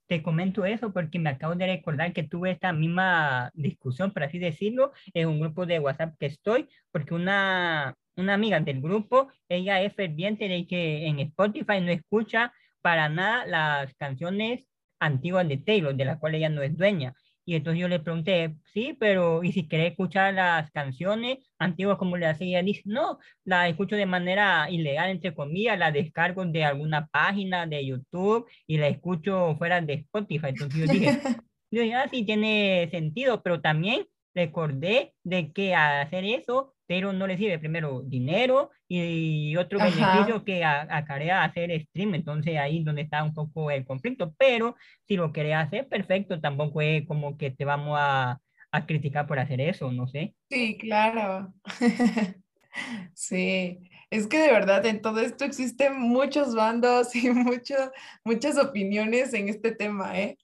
te 0.09 0.23
comento 0.23 0.67
eso 0.67 0.93
porque 0.93 1.19
me 1.19 1.31
acabo 1.31 1.55
de 1.55 1.69
recordar 1.69 2.13
que 2.13 2.25
tuve 2.25 2.51
esta 2.51 2.75
misma 2.75 3.51
discusión, 3.55 4.13
por 4.13 4.25
así 4.25 4.39
decirlo, 4.39 4.93
en 5.15 5.27
un 5.27 5.41
grupo 5.41 5.65
de 5.65 5.79
WhatsApp 5.79 6.17
que 6.21 6.27
estoy, 6.27 6.69
porque 6.91 7.15
una, 7.15 7.95
una 8.17 8.35
amiga 8.35 8.61
del 8.61 8.83
grupo, 8.83 9.29
ella 9.49 9.81
es 9.81 9.95
ferviente 9.95 10.49
de 10.49 10.67
que 10.67 11.07
en 11.07 11.19
Spotify 11.21 11.81
no 11.81 11.93
escucha 11.93 12.53
para 12.83 13.09
nada 13.09 13.47
las 13.47 13.95
canciones 13.95 14.69
antiguas 15.03 15.49
de 15.49 15.59
Taylor, 15.59 15.95
de 15.95 16.05
la 16.05 16.19
cual 16.19 16.35
ella 16.35 16.49
no 16.49 16.63
es 16.63 16.77
dueña. 16.77 17.15
Y 17.45 17.57
entonces 17.57 17.81
yo 17.81 17.89
le 17.89 17.99
pregunté, 17.99 18.55
sí, 18.73 18.97
pero 18.99 19.43
¿y 19.43 19.53
si 19.53 19.67
quiere 19.67 19.89
escuchar 19.89 20.35
las 20.35 20.71
canciones 20.71 21.39
antiguas 21.59 21.99
como 21.99 22.17
le 22.17 22.27
hace? 22.27 22.45
ella 22.45 22.63
dice, 22.63 22.83
no, 22.85 23.19
la 23.45 23.69
escucho 23.69 23.97
de 23.97 24.07
manera 24.07 24.71
ilegal, 24.71 25.11
entre 25.11 25.35
comillas, 25.35 25.79
la 25.79 25.91
descargo 25.91 26.45
de 26.47 26.65
alguna 26.65 27.09
página 27.09 27.67
de 27.67 27.85
YouTube 27.85 28.49
y 28.67 28.79
la 28.79 28.87
escucho 28.89 29.57
fuera 29.59 29.81
de 29.81 29.95
Spotify. 29.95 30.49
Entonces 30.51 30.81
yo 30.81 30.93
dije, 30.93 31.19
yo 31.73 31.83
dije, 31.83 31.95
ah, 31.95 32.09
sí, 32.11 32.25
tiene 32.25 32.89
sentido, 32.93 33.43
pero 33.43 33.61
también 33.61 34.07
recordé 34.35 35.15
de 35.25 35.53
que 35.53 35.75
al 35.75 36.03
hacer 36.07 36.25
eso 36.25 36.75
pero 36.93 37.15
no 37.15 37.27
le 37.27 37.39
sirve 37.39 37.59
primero 37.59 38.03
dinero 38.05 38.71
y 38.87 39.57
otro 39.57 39.79
beneficio 39.79 40.45
que 40.45 40.63
acarea 40.63 41.43
hacer 41.43 41.71
stream, 41.87 42.15
entonces 42.17 42.59
ahí 42.59 42.85
donde 42.85 43.01
está 43.01 43.25
un 43.25 43.33
poco 43.33 43.71
el 43.71 43.87
conflicto, 43.87 44.35
pero 44.37 44.77
si 45.09 45.17
lo 45.17 45.33
querés 45.33 45.55
hacer, 45.55 45.89
perfecto, 45.89 46.39
tampoco 46.39 46.83
es 46.83 47.07
como 47.07 47.39
que 47.39 47.51
te 47.51 47.65
vamos 47.65 47.97
a, 47.99 48.39
a 48.73 48.87
criticar 48.87 49.27
por 49.27 49.39
hacer 49.39 49.63
eso, 49.63 49.91
no 49.91 50.07
sé. 50.07 50.35
Sí, 50.51 50.77
claro. 50.77 51.55
sí, 53.15 53.79
es 54.11 54.27
que 54.27 54.37
de 54.37 54.53
verdad 54.53 54.85
en 54.85 55.01
todo 55.01 55.21
esto 55.21 55.47
existen 55.47 55.99
muchos 55.99 56.55
bandos 56.55 57.17
y 57.17 57.31
mucho, 57.31 57.75
muchas 58.23 58.59
opiniones 58.59 59.33
en 59.33 59.49
este 59.49 59.75
tema, 59.75 60.21
¿eh? 60.21 60.37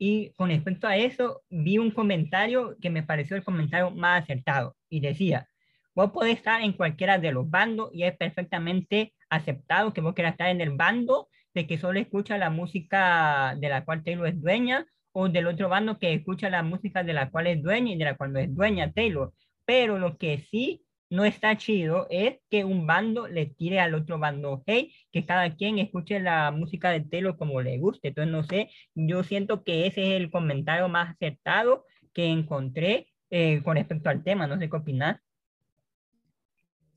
Y 0.00 0.30
con 0.30 0.48
respecto 0.48 0.88
a 0.88 0.96
eso, 0.96 1.42
vi 1.48 1.78
un 1.78 1.92
comentario 1.92 2.76
que 2.80 2.90
me 2.90 3.04
pareció 3.04 3.36
el 3.36 3.44
comentario 3.44 3.92
más 3.92 4.24
acertado 4.24 4.74
y 4.90 5.00
decía, 5.00 5.48
vos 5.94 6.10
podés 6.10 6.36
estar 6.36 6.60
en 6.62 6.74
cualquiera 6.74 7.18
de 7.18 7.32
los 7.32 7.48
bandos 7.48 7.90
y 7.94 8.02
es 8.02 8.16
perfectamente 8.16 9.14
aceptado 9.30 9.94
que 9.94 10.00
vos 10.00 10.14
quieras 10.14 10.32
estar 10.32 10.48
en 10.48 10.60
el 10.60 10.76
bando 10.76 11.28
de 11.54 11.66
que 11.66 11.78
solo 11.78 11.98
escucha 11.98 12.38
la 12.38 12.50
música 12.50 13.56
de 13.58 13.68
la 13.68 13.84
cual 13.84 14.04
Taylor 14.04 14.28
es 14.28 14.40
dueña 14.40 14.86
o 15.12 15.28
del 15.28 15.46
otro 15.46 15.68
bando 15.68 15.98
que 15.98 16.12
escucha 16.14 16.50
la 16.50 16.62
música 16.62 17.02
de 17.02 17.12
la 17.12 17.30
cual 17.30 17.46
es 17.46 17.62
dueña 17.62 17.92
y 17.92 17.96
de 17.96 18.04
la 18.04 18.16
cual 18.16 18.32
no 18.32 18.38
es 18.38 18.54
dueña 18.54 18.92
Taylor. 18.92 19.32
Pero 19.64 19.98
lo 19.98 20.18
que 20.18 20.38
sí 20.38 20.84
no 21.10 21.24
está 21.24 21.56
chido 21.58 22.06
es 22.08 22.38
que 22.50 22.64
un 22.64 22.86
bando 22.86 23.26
le 23.26 23.46
tire 23.46 23.80
al 23.80 23.94
otro 23.94 24.18
bando 24.18 24.62
hey, 24.66 24.94
que 25.10 25.26
cada 25.26 25.56
quien 25.56 25.78
escuche 25.78 26.20
la 26.20 26.52
música 26.52 26.90
de 26.90 27.00
Telo 27.00 27.36
como 27.36 27.60
le 27.60 27.78
guste. 27.78 28.08
Entonces, 28.08 28.32
no 28.32 28.44
sé, 28.44 28.70
yo 28.94 29.24
siento 29.24 29.64
que 29.64 29.86
ese 29.86 30.14
es 30.14 30.20
el 30.20 30.30
comentario 30.30 30.88
más 30.88 31.10
acertado 31.10 31.84
que 32.14 32.26
encontré 32.26 33.08
eh, 33.30 33.62
con 33.62 33.76
respecto 33.76 34.10
al 34.10 34.22
tema. 34.22 34.46
No 34.46 34.58
sé 34.58 34.68
qué 34.68 34.76
opinar. 34.76 35.20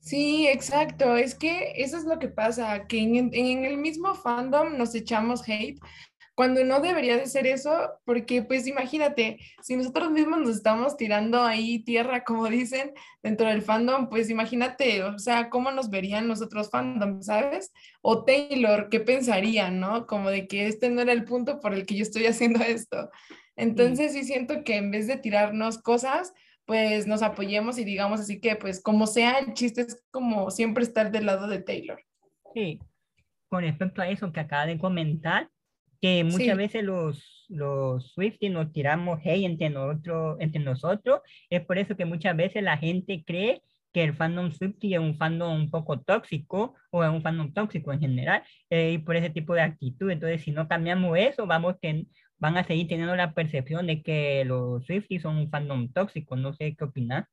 Sí, 0.03 0.47
exacto. 0.47 1.15
Es 1.15 1.33
que 1.33 1.73
eso 1.77 1.97
es 1.97 2.03
lo 2.03 2.19
que 2.19 2.27
pasa, 2.27 2.87
que 2.87 2.99
en, 2.99 3.65
el 3.65 3.77
mismo 3.77 4.13
fandom 4.15 4.77
nos 4.77 4.93
echamos 4.95 5.47
hate 5.47 5.79
cuando 6.35 6.63
no 6.65 6.79
debería 6.81 7.15
de 7.15 7.27
ser 7.27 7.45
eso, 7.47 7.91
porque 8.05 8.41
pues 8.41 8.67
imagínate, 8.67 9.37
si 9.61 9.75
nosotros 9.77 10.11
mismos 10.11 10.39
nos 10.39 10.49
estamos 10.57 10.97
tirando 10.97 11.43
ahí 11.43 11.83
tierra, 11.83 12.23
como 12.23 12.49
dicen, 12.49 12.91
dentro 13.21 13.47
del 13.47 13.61
fandom, 13.61 14.09
pues 14.09 14.29
imagínate, 14.29 15.03
o 15.03 15.19
sea, 15.19 15.49
cómo 15.49 15.71
nos 15.71 15.89
verían 15.89 16.27
los 16.27 16.41
otros 16.41 16.69
fandom, 16.71 17.21
¿sabes? 17.21 17.71
O 18.01 18.25
Taylor, 18.25 18.89
¿qué 18.89 18.99
pensarían, 18.99 19.79
no? 19.79 20.07
Como 20.07 20.29
de 20.31 20.47
que 20.47 20.67
este 20.67 20.89
no 20.89 21.01
era 21.01 21.13
el 21.13 21.23
punto 21.23 21.59
por 21.59 21.73
el 21.73 21.85
que 21.85 21.95
yo 21.95 22.03
estoy 22.03 22.25
haciendo 22.25 22.63
esto. 22.63 23.09
Entonces 23.55 24.13
sí 24.13 24.23
siento 24.23 24.63
que 24.63 24.77
en 24.77 24.91
vez 24.91 25.07
de 25.07 25.17
tirarnos 25.17 25.77
cosas, 25.77 26.33
pues 26.65 27.07
nos 27.07 27.21
apoyemos 27.21 27.77
y 27.77 27.83
digamos 27.83 28.19
así 28.19 28.39
que 28.39 28.55
pues 28.55 28.81
como 28.81 29.07
sea, 29.07 29.39
el 29.39 29.53
chiste 29.53 29.81
es 29.81 30.03
como 30.11 30.49
siempre 30.49 30.83
estar 30.83 31.11
del 31.11 31.25
lado 31.25 31.47
de 31.47 31.61
Taylor. 31.61 32.01
Sí, 32.53 32.79
con 33.49 33.63
respecto 33.63 34.01
a 34.01 34.09
eso 34.09 34.31
que 34.31 34.39
acaba 34.39 34.65
de 34.65 34.77
comentar, 34.77 35.49
que 36.01 36.23
muchas 36.23 36.57
veces 36.57 36.83
los, 36.83 37.45
los 37.47 38.11
Swifties 38.13 38.51
nos 38.51 38.73
tiramos 38.73 39.19
hey 39.23 39.45
entre 39.45 39.69
nosotros, 39.69 40.37
entre 40.39 40.61
nosotros. 40.61 41.21
Es 41.49 41.61
por 41.61 41.77
eso 41.77 41.95
que 41.95 42.05
muchas 42.05 42.35
veces 42.35 42.61
la 42.61 42.77
gente 42.77 43.23
cree 43.25 43.61
que 43.93 44.03
el 44.03 44.15
fandom 44.15 44.51
Swiftie 44.51 44.95
es 44.95 44.99
un 44.99 45.15
fandom 45.15 45.53
un 45.53 45.69
poco 45.69 45.99
tóxico 46.01 46.73
o 46.89 47.03
es 47.03 47.09
un 47.09 47.21
fandom 47.21 47.53
tóxico 47.53 47.93
en 47.93 47.99
general 47.99 48.43
eh, 48.69 48.93
y 48.93 48.97
por 48.97 49.15
ese 49.15 49.29
tipo 49.29 49.53
de 49.53 49.61
actitud. 49.61 50.09
Entonces, 50.09 50.41
si 50.41 50.51
no 50.51 50.67
cambiamos 50.67 51.17
eso, 51.17 51.45
vamos 51.45 51.75
que 51.81 52.05
van 52.43 52.57
a 52.57 52.65
seguir 52.65 52.89
teniendo 52.89 53.15
la 53.15 53.33
percepción 53.33 53.87
de 53.87 54.03
que 54.03 54.43
los 54.43 54.85
Swifties 54.85 55.21
son 55.21 55.37
un 55.37 55.49
fandom 55.49 55.87
tóxico. 55.93 56.35
No 56.35 56.53
sé 56.53 56.75
qué 56.75 56.83
opinas. 56.83 57.25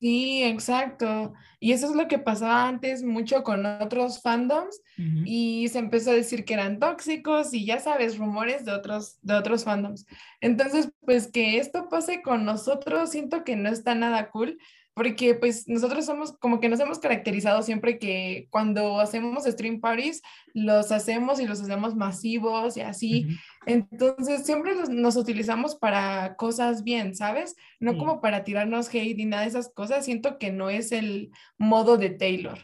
Sí, 0.00 0.42
exacto. 0.42 1.32
Y 1.60 1.70
eso 1.70 1.88
es 1.88 1.94
lo 1.94 2.08
que 2.08 2.18
pasaba 2.18 2.66
antes 2.66 3.04
mucho 3.04 3.44
con 3.44 3.64
otros 3.64 4.20
fandoms 4.20 4.82
y 4.96 5.68
se 5.68 5.78
empezó 5.78 6.10
a 6.10 6.14
decir 6.14 6.44
que 6.44 6.54
eran 6.54 6.80
tóxicos 6.80 7.54
y 7.54 7.64
ya 7.64 7.78
sabes, 7.78 8.18
rumores 8.18 8.64
de 8.64 8.72
otros, 8.72 9.20
de 9.22 9.34
otros 9.34 9.62
fandoms. 9.62 10.04
Entonces, 10.40 10.90
pues 11.02 11.30
que 11.30 11.58
esto 11.58 11.88
pase 11.88 12.20
con 12.20 12.44
nosotros, 12.44 13.10
siento 13.10 13.44
que 13.44 13.54
no 13.54 13.68
está 13.68 13.94
nada 13.94 14.30
cool 14.30 14.58
porque 14.96 15.34
pues 15.34 15.68
nosotros 15.68 16.06
somos 16.06 16.32
como 16.38 16.58
que 16.58 16.70
nos 16.70 16.80
hemos 16.80 16.98
caracterizado 16.98 17.62
siempre 17.62 17.98
que 17.98 18.48
cuando 18.48 18.98
hacemos 18.98 19.44
stream 19.44 19.78
parties 19.78 20.22
los 20.54 20.90
hacemos 20.90 21.38
y 21.38 21.46
los 21.46 21.60
hacemos 21.60 21.94
masivos 21.94 22.78
y 22.78 22.80
así. 22.80 23.26
Entonces 23.66 24.46
siempre 24.46 24.72
nos 24.88 25.16
utilizamos 25.16 25.74
para 25.74 26.34
cosas 26.36 26.82
bien, 26.82 27.14
¿sabes? 27.14 27.56
No 27.78 27.98
como 27.98 28.22
para 28.22 28.42
tirarnos 28.42 28.88
hate 28.88 29.18
y 29.18 29.26
nada 29.26 29.42
de 29.42 29.48
esas 29.50 29.68
cosas. 29.68 30.06
Siento 30.06 30.38
que 30.38 30.50
no 30.50 30.70
es 30.70 30.92
el 30.92 31.30
modo 31.58 31.98
de 31.98 32.08
Taylor. 32.08 32.58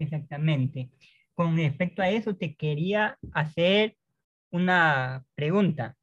Exactamente. 0.00 0.90
Con 1.34 1.56
respecto 1.56 2.02
a 2.02 2.10
eso 2.10 2.34
te 2.34 2.56
quería 2.56 3.16
hacer 3.32 3.96
una 4.50 5.24
pregunta. 5.36 5.96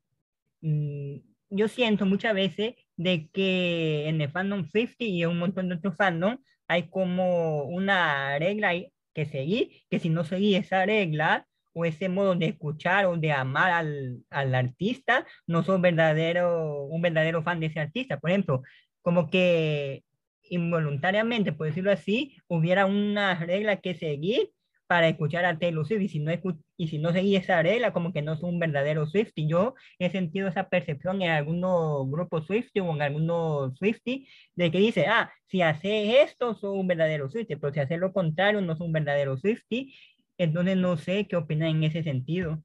Mm, 0.62 1.17
yo 1.50 1.67
siento 1.67 2.06
muchas 2.06 2.34
veces 2.34 2.76
de 2.95 3.29
que 3.32 4.08
en 4.08 4.21
el 4.21 4.29
fandom 4.32 4.65
50 4.65 5.03
y 5.03 5.23
en 5.23 5.29
un 5.29 5.39
montón 5.39 5.69
de 5.69 5.75
otros 5.75 5.95
fandom 5.95 6.38
hay 6.67 6.89
como 6.89 7.63
una 7.65 8.38
regla 8.39 8.73
que 9.13 9.25
seguir, 9.25 9.71
que 9.89 9.99
si 9.99 10.10
no 10.10 10.23
seguís 10.23 10.58
esa 10.58 10.86
regla 10.86 11.45
o 11.73 11.86
ese 11.86 12.10
modo 12.10 12.36
de 12.36 12.47
escuchar 12.47 13.06
o 13.06 13.17
de 13.17 13.32
amar 13.32 13.71
al, 13.71 14.19
al 14.29 14.56
artista, 14.56 15.25
no 15.47 15.63
sos 15.63 15.82
verdadero, 15.82 16.84
un 16.86 17.01
verdadero 17.01 17.43
fan 17.43 17.60
de 17.60 17.67
ese 17.67 17.79
artista. 17.79 18.19
Por 18.19 18.29
ejemplo, 18.29 18.62
como 19.01 19.29
que 19.29 20.03
involuntariamente, 20.49 21.51
por 21.53 21.67
decirlo 21.67 21.91
así, 21.91 22.38
hubiera 22.47 22.86
una 22.86 23.36
regla 23.36 23.77
que 23.77 23.95
seguir 23.95 24.51
para 24.88 25.08
escuchar 25.08 25.46
a 25.46 25.58
Taylor 25.58 25.86
Swift 25.88 26.02
y 26.02 26.10
si 26.10 26.19
no, 26.19 26.32
y 26.78 26.88
si 26.88 26.98
no 26.98 27.12
seguí 27.12 27.36
esa 27.36 27.62
regla, 27.62 27.93
como 27.93 28.13
que 28.13 28.22
no 28.22 28.34
es 28.34 28.43
un 28.43 28.60
verdadero 28.60 29.06
Swifty. 29.08 29.48
Yo 29.48 29.76
he 30.00 30.10
sentido 30.10 30.48
esa 30.48 30.69
percepción 30.69 31.22
en 31.22 31.32
algunos 31.32 32.10
grupos 32.10 32.46
Swifty 32.46 32.80
o 32.80 32.91
en 32.93 33.02
algunos 33.02 33.78
Swifty 33.78 34.28
de 34.56 34.72
que 34.72 34.80
dice, 34.80 35.08
ah, 35.08 35.32
si 35.48 35.62
hace 35.62 36.22
esto, 36.22 36.56
soy 36.56 36.78
un 36.80 36.88
verdadero 36.88 37.30
Swifty, 37.30 37.56
pero 37.56 37.74
si 37.74 37.80
hace 37.80 37.98
lo 37.98 38.13
contrario, 38.13 38.62
no 38.62 38.74
es 38.74 38.80
un 38.80 38.91
verdadero 38.91 39.38
Swifty. 39.38 39.96
Entonces 40.38 40.78
no 40.78 40.98
sé 40.98 41.28
qué 41.28 41.36
opinan 41.36 41.69
en 41.69 41.84
ese 41.84 42.04
sentido. 42.04 42.63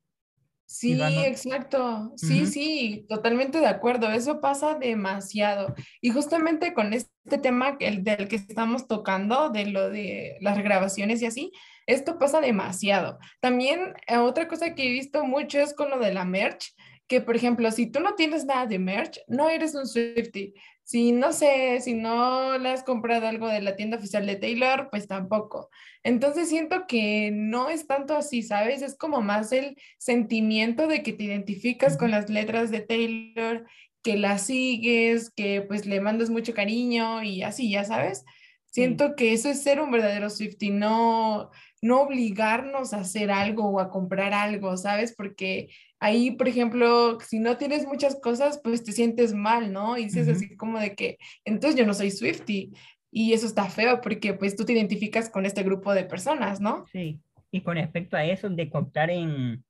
Sí, 0.68 1.00
exacto. 1.00 2.12
Sí, 2.16 2.44
sí, 2.44 3.06
totalmente 3.08 3.58
de 3.58 3.66
acuerdo. 3.66 4.10
Eso 4.10 4.42
pasa 4.42 4.74
demasiado. 4.74 5.74
Y 6.02 6.10
justamente 6.10 6.74
con 6.74 6.92
este 6.92 7.38
tema 7.38 7.78
el 7.80 8.04
del 8.04 8.28
que 8.28 8.36
estamos 8.36 8.86
tocando, 8.86 9.48
de 9.48 9.64
lo 9.64 9.88
de 9.88 10.36
las 10.42 10.58
grabaciones 10.58 11.22
y 11.22 11.26
así, 11.26 11.52
esto 11.88 12.18
pasa 12.18 12.40
demasiado. 12.40 13.18
También 13.40 13.94
eh, 14.06 14.18
otra 14.18 14.46
cosa 14.46 14.74
que 14.74 14.86
he 14.86 14.92
visto 14.92 15.24
mucho 15.24 15.58
es 15.58 15.74
con 15.74 15.88
lo 15.88 15.98
de 15.98 16.12
la 16.12 16.26
merch, 16.26 16.74
que 17.08 17.22
por 17.22 17.34
ejemplo, 17.34 17.70
si 17.72 17.90
tú 17.90 18.00
no 18.00 18.14
tienes 18.14 18.44
nada 18.44 18.66
de 18.66 18.78
merch, 18.78 19.18
no 19.26 19.48
eres 19.48 19.74
un 19.74 19.86
Swifty. 19.86 20.52
Si 20.84 21.12
no 21.12 21.32
sé, 21.32 21.80
si 21.80 21.94
no 21.94 22.58
le 22.58 22.68
has 22.68 22.82
comprado 22.82 23.26
algo 23.26 23.48
de 23.48 23.62
la 23.62 23.74
tienda 23.74 23.96
oficial 23.96 24.26
de 24.26 24.36
Taylor, 24.36 24.88
pues 24.90 25.08
tampoco. 25.08 25.70
Entonces 26.02 26.50
siento 26.50 26.86
que 26.86 27.30
no 27.32 27.70
es 27.70 27.86
tanto 27.86 28.14
así, 28.14 28.42
¿sabes? 28.42 28.82
Es 28.82 28.96
como 28.96 29.22
más 29.22 29.52
el 29.52 29.76
sentimiento 29.98 30.86
de 30.88 31.02
que 31.02 31.14
te 31.14 31.24
identificas 31.24 31.96
con 31.96 32.10
las 32.10 32.28
letras 32.28 32.70
de 32.70 32.80
Taylor, 32.80 33.66
que 34.02 34.18
la 34.18 34.36
sigues, 34.36 35.30
que 35.30 35.62
pues 35.62 35.86
le 35.86 36.02
mandas 36.02 36.28
mucho 36.28 36.52
cariño 36.52 37.22
y 37.22 37.42
así, 37.42 37.70
ya 37.70 37.84
sabes. 37.84 38.24
Siento 38.70 39.16
que 39.16 39.32
eso 39.32 39.48
es 39.48 39.62
ser 39.62 39.80
un 39.80 39.90
verdadero 39.90 40.28
Swifty, 40.28 40.70
no, 40.70 41.50
no 41.82 42.02
obligarnos 42.02 42.92
a 42.92 43.00
hacer 43.00 43.30
algo 43.30 43.68
o 43.68 43.80
a 43.80 43.90
comprar 43.90 44.34
algo, 44.34 44.76
¿sabes? 44.76 45.14
Porque 45.16 45.68
ahí, 46.00 46.32
por 46.32 46.48
ejemplo, 46.48 47.18
si 47.20 47.38
no 47.38 47.56
tienes 47.56 47.86
muchas 47.86 48.18
cosas, 48.20 48.60
pues 48.62 48.84
te 48.84 48.92
sientes 48.92 49.34
mal, 49.34 49.72
¿no? 49.72 49.96
Y 49.96 50.04
dices 50.04 50.28
así 50.28 50.56
como 50.56 50.78
de 50.78 50.94
que, 50.94 51.18
entonces 51.44 51.78
yo 51.78 51.86
no 51.86 51.94
soy 51.94 52.10
Swifty. 52.10 52.72
Y 53.10 53.32
eso 53.32 53.46
está 53.46 53.64
feo 53.70 54.00
porque 54.02 54.34
pues 54.34 54.54
tú 54.54 54.64
te 54.64 54.74
identificas 54.74 55.30
con 55.30 55.46
este 55.46 55.62
grupo 55.62 55.94
de 55.94 56.04
personas, 56.04 56.60
¿no? 56.60 56.84
Sí. 56.92 57.18
Y 57.50 57.62
con 57.62 57.76
respecto 57.76 58.16
a 58.16 58.24
eso 58.24 58.50
de 58.50 58.68
comprar 58.68 59.10
en, 59.10 59.64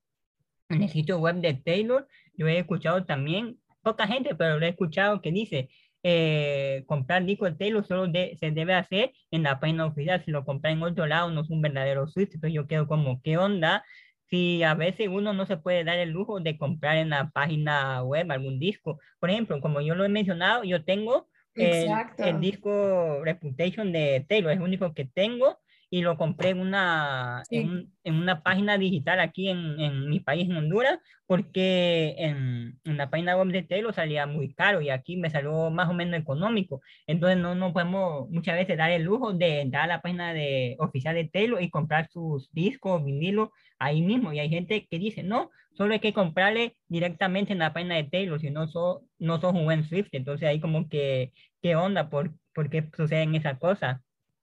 en 0.68 0.82
el 0.82 0.88
sitio 0.88 1.18
web 1.18 1.36
de 1.36 1.54
Taylor, 1.54 2.08
yo 2.34 2.48
he 2.48 2.58
escuchado 2.58 3.04
también, 3.04 3.58
poca 3.82 4.06
gente, 4.06 4.34
pero 4.34 4.58
lo 4.58 4.66
he 4.66 4.70
escuchado 4.70 5.20
que 5.20 5.30
dice, 5.30 5.68
eh, 6.02 6.84
comprar 6.86 7.24
disco 7.24 7.44
de 7.46 7.56
Taylor 7.56 7.86
solo 7.86 8.10
se 8.12 8.50
debe 8.50 8.74
hacer 8.74 9.12
en 9.30 9.42
la 9.42 9.60
página 9.60 9.86
oficial. 9.86 10.22
Si 10.24 10.30
lo 10.30 10.44
compra 10.44 10.70
en 10.70 10.82
otro 10.82 11.06
lado, 11.06 11.30
no 11.30 11.42
es 11.42 11.50
un 11.50 11.62
verdadero 11.62 12.06
Swift. 12.06 12.34
Entonces 12.34 12.54
yo 12.54 12.66
quedo 12.66 12.86
como, 12.86 13.20
¿qué 13.22 13.36
onda? 13.36 13.84
Si 14.30 14.62
a 14.62 14.74
veces 14.74 15.08
uno 15.08 15.32
no 15.32 15.46
se 15.46 15.56
puede 15.56 15.84
dar 15.84 15.98
el 15.98 16.10
lujo 16.10 16.40
de 16.40 16.58
comprar 16.58 16.96
en 16.98 17.10
la 17.10 17.30
página 17.30 18.02
web 18.02 18.30
algún 18.30 18.58
disco. 18.58 19.00
Por 19.18 19.30
ejemplo, 19.30 19.60
como 19.60 19.80
yo 19.80 19.94
lo 19.94 20.04
he 20.04 20.08
mencionado, 20.08 20.64
yo 20.64 20.84
tengo 20.84 21.28
el, 21.54 21.88
el, 22.18 22.40
disco 22.40 23.24
Reputation 23.24 23.90
de 23.90 24.24
Taylor, 24.28 24.52
es 24.52 24.58
el 24.58 24.62
único 24.62 24.94
que 24.94 25.06
tengo 25.06 25.58
y 25.90 26.02
lo 26.02 26.16
compré 26.16 26.50
en 26.50 26.60
una, 26.60 27.42
en, 27.50 27.90
una 28.04 28.42
página 28.42 28.76
digital 28.76 29.20
aquí 29.20 29.48
en, 29.48 29.80
en, 29.80 30.08
mi 30.08 30.20
país, 30.20 30.48
en 30.48 30.56
Honduras, 30.56 30.98
porque 31.26 32.14
en, 32.18 32.78
en 32.84 32.96
la 32.96 33.10
página 33.10 33.36
web 33.36 33.48
de 33.48 33.62
Telo 33.62 33.92
salía 33.92 34.26
muy 34.26 34.52
caro 34.54 34.80
y 34.80 34.90
aquí 34.90 35.16
me 35.16 35.30
salió 35.30 35.70
más 35.70 35.88
o 35.88 35.94
menos 35.94 36.20
económico. 36.20 36.82
Entonces 37.06 37.38
no 37.38 37.54
nos 37.54 37.72
podemos 37.72 38.28
muchas 38.30 38.56
veces 38.56 38.76
dar 38.76 38.90
el 38.90 39.02
lujo 39.02 39.32
de 39.32 39.60
entrar 39.60 39.84
a 39.84 39.94
la 39.94 40.02
página 40.02 40.34
de, 40.34 40.76
oficial 40.78 41.14
de 41.14 41.24
Telo 41.24 41.60
y 41.60 41.70
comprar 41.70 42.08
sus 42.10 42.52
discos, 42.52 43.04
vinilos 43.04 43.50
ahí 43.78 44.02
mismo. 44.02 44.32
Y 44.32 44.40
hay 44.40 44.50
gente 44.50 44.86
que 44.90 44.98
dice, 44.98 45.22
no, 45.22 45.50
solo 45.72 45.94
hay 45.94 46.00
que 46.00 46.12
comprarle 46.12 46.76
directamente 46.88 47.52
en 47.52 47.60
la 47.60 47.72
página 47.72 47.96
de 47.96 48.04
Taylor, 48.04 48.40
si 48.40 48.50
no, 48.50 48.68
so, 48.68 49.04
no 49.18 49.40
sos 49.40 49.54
un 49.54 49.64
buen 49.64 49.84
Swift. 49.84 50.08
Entonces 50.12 50.48
ahí 50.48 50.60
como 50.60 50.88
que, 50.88 51.32
¿qué 51.62 51.76
onda? 51.76 52.10
¿Por, 52.10 52.34
por 52.52 52.68
qué 52.68 52.88
suceden 52.94 53.34
esas 53.34 53.58
cosas? 53.58 54.00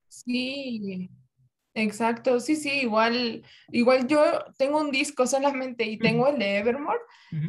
Sí, 0.08 1.10
Exacto, 1.78 2.40
sí, 2.40 2.56
sí, 2.56 2.72
igual, 2.72 3.44
igual 3.70 4.08
yo 4.08 4.24
tengo 4.58 4.80
un 4.80 4.92
disco 4.92 5.28
solamente 5.28 5.84
y 5.84 5.98
tengo 5.98 6.30
el 6.30 6.40
de 6.40 6.58
Evermore, 6.60 7.00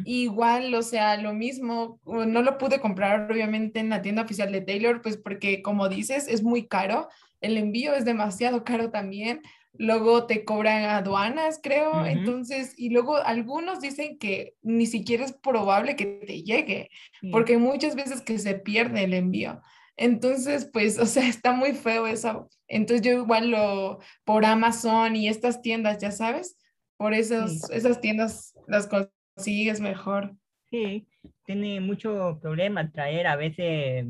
igual, 0.03 0.75
o 0.75 0.81
sea, 0.81 1.15
lo 1.15 1.33
mismo, 1.33 2.01
no 2.05 2.41
lo 2.41 2.57
pude 2.57 2.81
comprar 2.81 3.31
obviamente 3.31 3.79
en 3.79 3.87
la 3.89 4.01
tienda 4.01 4.23
oficial 4.23 4.51
de 4.51 4.59
Taylor, 4.59 5.01
pues 5.01 5.15
porque 5.15 5.61
como 5.61 5.87
dices, 5.87 6.27
es 6.27 6.43
muy 6.43 6.67
caro, 6.67 7.07
el 7.39 7.55
envío 7.55 7.93
es 7.93 8.03
demasiado 8.03 8.65
caro 8.65 8.91
también, 8.91 9.41
luego 9.79 10.25
te 10.25 10.43
cobran 10.43 10.83
aduanas, 10.83 11.61
creo, 11.63 12.05
entonces, 12.05 12.73
y 12.77 12.89
luego 12.89 13.15
algunos 13.15 13.79
dicen 13.79 14.17
que 14.17 14.55
ni 14.61 14.87
siquiera 14.87 15.23
es 15.23 15.31
probable 15.31 15.95
que 15.95 16.05
te 16.05 16.43
llegue, 16.43 16.89
porque 17.31 17.57
muchas 17.57 17.95
veces 17.95 18.19
que 18.19 18.39
se 18.39 18.55
pierde 18.55 19.05
el 19.05 19.13
envío. 19.13 19.61
Entonces, 19.97 20.69
pues, 20.71 20.99
o 20.99 21.05
sea, 21.05 21.27
está 21.27 21.53
muy 21.53 21.73
feo 21.73 22.07
eso. 22.07 22.49
Entonces 22.67 23.05
yo 23.05 23.19
igual 23.19 23.51
lo 23.51 23.99
por 24.23 24.45
Amazon 24.45 25.15
y 25.15 25.27
estas 25.27 25.61
tiendas, 25.61 25.97
ya 25.97 26.11
sabes, 26.11 26.57
por 26.97 27.13
esas, 27.13 27.69
esas 27.69 27.99
tiendas 27.99 28.53
las 28.67 28.87
consigues 28.87 29.81
mejor. 29.81 30.35
Sí, 30.69 31.07
tiene 31.45 31.79
mucho 31.79 32.39
problema 32.41 32.91
traer 32.91 33.27
a 33.27 33.35
veces 33.35 34.05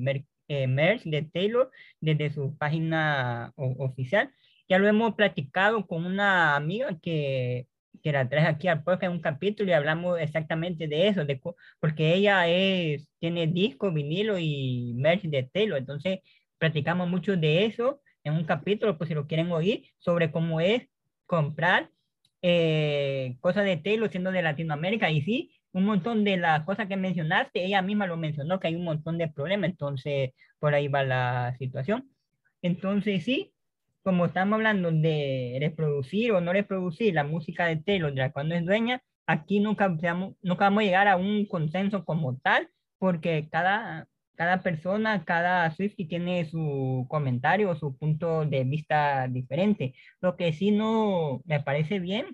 eh, 0.48 0.68
merch 0.68 1.04
de 1.04 1.22
Taylor 1.22 1.72
desde 2.00 2.32
su 2.32 2.58
página 2.58 3.54
oficial. 3.56 4.32
Ya 4.68 4.80
lo 4.80 4.88
hemos 4.88 5.16
platicado 5.16 5.86
con 5.86 6.06
una 6.06 6.56
amiga 6.56 6.98
que, 7.02 7.68
que 8.02 8.12
la 8.12 8.28
traje 8.30 8.48
aquí 8.48 8.68
al 8.68 8.84
podcast 8.84 9.04
en 9.04 9.12
un 9.12 9.22
capítulo 9.22 9.70
y 9.70 9.74
hablamos 9.74 10.20
exactamente 10.20 10.88
de 10.88 11.08
eso, 11.08 11.26
de, 11.26 11.42
porque 11.80 12.14
ella 12.14 12.48
es, 12.48 13.08
tiene 13.20 13.48
disco, 13.48 13.92
vinilo 13.92 14.38
y 14.38 14.94
merch 14.96 15.24
de 15.24 15.44
Taylor. 15.44 15.78
Entonces, 15.78 16.20
platicamos 16.58 17.10
mucho 17.10 17.36
de 17.38 17.66
eso 17.66 18.02
en 18.24 18.34
un 18.34 18.46
capítulo, 18.46 18.98
pues 18.98 19.08
si 19.10 19.14
lo 19.16 19.28
quieren 19.28 19.52
oír, 19.52 19.84
sobre 19.98 20.32
cómo 20.32 20.60
es 20.60 20.88
comprar 21.26 21.90
eh, 22.42 23.38
cosas 23.42 23.66
de 23.66 23.78
Taylor 23.78 24.10
siendo 24.10 24.32
de 24.32 24.42
Latinoamérica. 24.42 25.10
Y 25.12 25.22
sí, 25.22 25.52
un 25.72 25.86
montón 25.86 26.24
de 26.24 26.38
las 26.38 26.64
cosas 26.64 26.88
que 26.88 26.98
mencionaste, 26.98 27.66
ella 27.66 27.82
misma 27.82 28.08
lo 28.08 28.18
mencionó, 28.18 28.60
que 28.60 28.68
hay 28.68 28.76
un 28.76 28.84
montón 28.84 29.18
de 29.18 29.28
problemas, 29.28 29.70
entonces 29.70 30.32
por 30.60 30.74
ahí 30.74 30.88
va 30.88 31.04
la 31.04 31.56
situación. 31.60 32.10
Entonces 32.62 33.24
sí, 33.24 33.54
como 34.08 34.28
estamos 34.28 34.56
hablando 34.56 34.90
de 34.90 35.58
reproducir 35.60 36.32
o 36.32 36.40
no 36.40 36.54
reproducir 36.54 37.14
la 37.14 37.26
música 37.26 37.66
de 37.66 37.76
Taylor, 37.76 38.14
de 38.14 38.22
la 38.22 38.32
cual 38.32 38.48
no 38.48 38.56
es 38.56 38.64
dueña, 38.66 39.04
aquí 39.26 39.60
nunca, 39.60 39.90
nunca 39.90 40.64
vamos 40.64 40.80
a 40.82 40.86
llegar 40.86 41.10
a 41.10 41.18
un 41.18 41.46
consenso 41.46 42.06
como 42.06 42.38
tal, 42.38 42.70
porque 43.00 43.50
cada, 43.52 44.08
cada 44.36 44.62
persona, 44.62 45.26
cada 45.26 45.70
Swiftie 45.72 46.08
tiene 46.08 46.46
su 46.46 47.06
comentario 47.10 47.70
o 47.70 47.76
su 47.76 47.98
punto 47.98 48.46
de 48.46 48.64
vista 48.64 49.28
diferente. 49.28 49.94
Lo 50.22 50.38
que 50.38 50.54
sí 50.54 50.72
no 50.72 51.42
me 51.44 51.60
parece 51.60 52.00
bien 52.00 52.28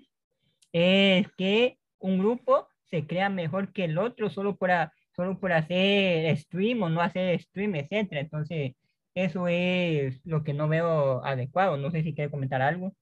es 0.70 1.26
que 1.36 1.78
un 1.98 2.20
grupo 2.20 2.68
se 2.84 3.04
crea 3.04 3.30
mejor 3.30 3.72
que 3.72 3.86
el 3.86 3.98
otro 3.98 4.30
solo 4.30 4.54
por, 4.54 4.70
solo 5.16 5.40
por 5.40 5.50
hacer 5.50 6.36
stream 6.38 6.84
o 6.84 6.88
no 6.88 7.00
hacer 7.00 7.40
stream, 7.40 7.74
etc. 7.74 8.12
Entonces, 8.12 8.74
eso 9.14 9.48
es 9.48 10.20
lo 10.24 10.44
que 10.44 10.54
no 10.54 10.68
veo 10.68 11.24
adecuado. 11.24 11.76
No 11.76 11.90
sé 11.90 12.02
si 12.02 12.14
quiere 12.14 12.30
comentar 12.30 12.62
algo. 12.62 12.94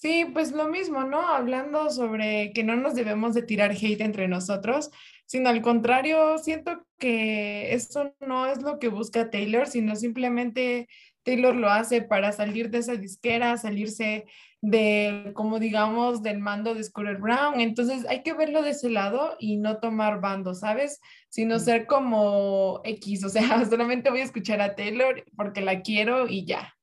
Sí, 0.00 0.24
pues 0.32 0.52
lo 0.52 0.66
mismo, 0.68 1.04
¿no? 1.04 1.20
Hablando 1.20 1.90
sobre 1.90 2.52
que 2.54 2.64
no 2.64 2.74
nos 2.74 2.94
debemos 2.94 3.34
de 3.34 3.42
tirar 3.42 3.72
hate 3.72 4.00
entre 4.00 4.28
nosotros, 4.28 4.90
sino 5.26 5.50
al 5.50 5.60
contrario, 5.60 6.38
siento 6.38 6.86
que 6.98 7.74
esto 7.74 8.14
no 8.20 8.46
es 8.46 8.62
lo 8.62 8.78
que 8.78 8.88
busca 8.88 9.28
Taylor, 9.28 9.66
sino 9.66 9.96
simplemente 9.96 10.88
Taylor 11.22 11.54
lo 11.54 11.68
hace 11.68 12.02
para 12.02 12.32
salir 12.32 12.70
de 12.70 12.78
esa 12.78 12.96
disquera, 12.96 13.56
salirse 13.56 14.26
de, 14.62 15.32
como 15.34 15.58
digamos, 15.58 16.22
del 16.22 16.38
mando 16.38 16.74
de 16.74 16.84
Scooter 16.84 17.18
Brown. 17.18 17.60
Entonces 17.60 18.06
hay 18.08 18.22
que 18.22 18.34
verlo 18.34 18.62
de 18.62 18.70
ese 18.70 18.90
lado 18.90 19.36
y 19.38 19.56
no 19.56 19.78
tomar 19.78 20.20
bando, 20.20 20.54
¿sabes? 20.54 21.00
Sino 21.28 21.58
ser 21.58 21.86
como 21.86 22.80
X, 22.84 23.24
o 23.24 23.28
sea, 23.28 23.64
solamente 23.70 24.10
voy 24.10 24.20
a 24.20 24.24
escuchar 24.24 24.60
a 24.60 24.74
Taylor 24.74 25.24
porque 25.36 25.60
la 25.60 25.82
quiero 25.82 26.28
y 26.28 26.44
ya. 26.44 26.74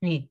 Sí. 0.00 0.30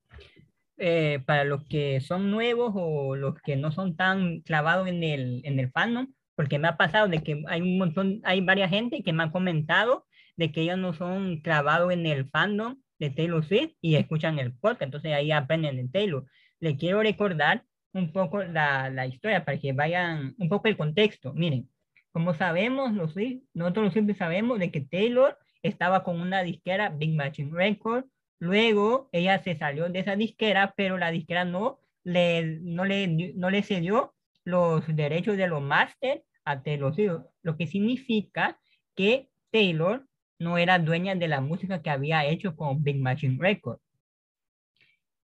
Eh, 0.78 1.20
para 1.24 1.44
los 1.44 1.64
que 1.64 2.00
son 2.00 2.30
nuevos 2.30 2.72
o 2.74 3.16
los 3.16 3.34
que 3.40 3.56
no 3.56 3.72
son 3.72 3.96
tan 3.96 4.40
clavados 4.40 4.88
en 4.88 5.02
el, 5.02 5.40
en 5.44 5.58
el 5.58 5.70
fandom, 5.70 6.12
porque 6.34 6.58
me 6.58 6.68
ha 6.68 6.76
pasado 6.76 7.08
de 7.08 7.22
que 7.22 7.42
hay 7.48 7.62
un 7.62 7.78
montón, 7.78 8.20
hay 8.24 8.42
varias 8.42 8.68
gente 8.68 9.02
que 9.02 9.14
me 9.14 9.22
han 9.22 9.30
comentado 9.30 10.06
de 10.36 10.52
que 10.52 10.60
ellos 10.60 10.76
no 10.76 10.92
son 10.92 11.40
clavados 11.40 11.92
en 11.92 12.04
el 12.04 12.28
fandom 12.28 12.76
de 12.98 13.10
Taylor 13.10 13.44
Swift 13.44 13.74
y 13.80 13.96
escuchan 13.96 14.38
el 14.38 14.52
podcast, 14.54 14.82
entonces 14.82 15.12
ahí 15.12 15.32
aprenden 15.32 15.76
de 15.76 15.88
Taylor. 15.88 16.26
Le 16.60 16.76
quiero 16.76 17.02
recordar 17.02 17.64
un 17.92 18.12
poco 18.12 18.42
la, 18.42 18.90
la, 18.90 19.06
historia 19.06 19.44
para 19.44 19.58
que 19.58 19.72
vayan 19.72 20.34
un 20.38 20.48
poco 20.48 20.68
el 20.68 20.76
contexto. 20.76 21.32
Miren, 21.34 21.68
como 22.12 22.34
sabemos, 22.34 22.92
los, 22.94 23.14
nosotros 23.54 23.92
siempre 23.92 24.14
sabemos 24.14 24.58
de 24.58 24.70
que 24.70 24.80
Taylor 24.80 25.38
estaba 25.62 26.04
con 26.04 26.20
una 26.20 26.42
disquera 26.42 26.90
Big 26.90 27.14
Machine 27.14 27.50
Records, 27.52 28.08
luego 28.38 29.08
ella 29.12 29.42
se 29.42 29.56
salió 29.56 29.88
de 29.88 29.98
esa 30.00 30.16
disquera, 30.16 30.74
pero 30.76 30.98
la 30.98 31.10
disquera 31.10 31.44
no 31.44 31.80
le, 32.04 32.58
no 32.62 32.84
le, 32.84 33.08
no 33.34 33.50
le 33.50 33.62
cedió 33.62 34.14
los 34.44 34.86
derechos 34.94 35.36
de 35.36 35.48
los 35.48 35.60
máster 35.60 36.22
a 36.44 36.62
Taylor 36.62 36.94
lo 37.42 37.56
que 37.56 37.66
significa 37.66 38.58
que 38.94 39.28
Taylor 39.50 40.06
no 40.38 40.58
era 40.58 40.78
dueña 40.78 41.14
de 41.14 41.28
la 41.28 41.40
música 41.40 41.82
que 41.82 41.90
había 41.90 42.24
hecho 42.26 42.56
con 42.56 42.82
Big 42.82 43.00
Machine 43.00 43.38
Records. 43.40 43.82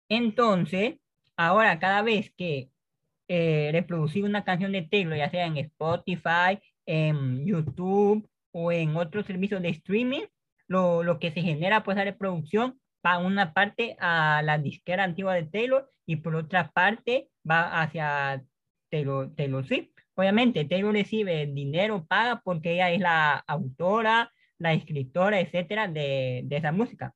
Entonces, 0.08 0.96
Ahora, 1.36 1.78
cada 1.78 2.02
vez 2.02 2.32
que 2.36 2.70
eh, 3.28 3.70
reproducir 3.72 4.24
una 4.24 4.44
canción 4.44 4.72
de 4.72 4.82
Taylor, 4.82 5.16
ya 5.16 5.30
sea 5.30 5.46
en 5.46 5.56
Spotify, 5.56 6.60
en 6.86 7.44
YouTube 7.46 8.28
o 8.52 8.72
en 8.72 8.96
otros 8.96 9.26
servicios 9.26 9.62
de 9.62 9.70
streaming, 9.70 10.22
lo, 10.68 11.02
lo 11.02 11.18
que 11.18 11.32
se 11.32 11.42
genera 11.42 11.82
pues 11.82 11.96
la 11.96 12.04
reproducción 12.04 12.78
va 13.04 13.18
una 13.18 13.52
parte 13.52 13.96
a 13.98 14.42
la 14.44 14.58
disquera 14.58 15.04
antigua 15.04 15.34
de 15.34 15.44
Taylor 15.44 15.90
y 16.06 16.16
por 16.16 16.36
otra 16.36 16.70
parte 16.70 17.28
va 17.48 17.82
hacia 17.82 18.44
Taylor, 18.90 19.34
Taylor 19.34 19.66
Swift. 19.66 19.88
Obviamente, 20.14 20.64
Taylor 20.66 20.92
recibe 20.92 21.46
dinero, 21.46 22.06
paga 22.06 22.40
porque 22.44 22.74
ella 22.74 22.90
es 22.90 23.00
la 23.00 23.36
autora, 23.46 24.30
la 24.62 24.72
escritora, 24.72 25.40
etcétera, 25.40 25.88
de, 25.88 26.42
de 26.44 26.56
esa 26.56 26.70
música. 26.72 27.14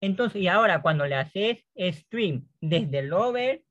Entonces, 0.00 0.42
y 0.42 0.48
ahora 0.48 0.82
cuando 0.82 1.06
le 1.06 1.14
haces 1.14 1.64
stream 1.76 2.46
desde 2.60 3.02
Lover, 3.02 3.62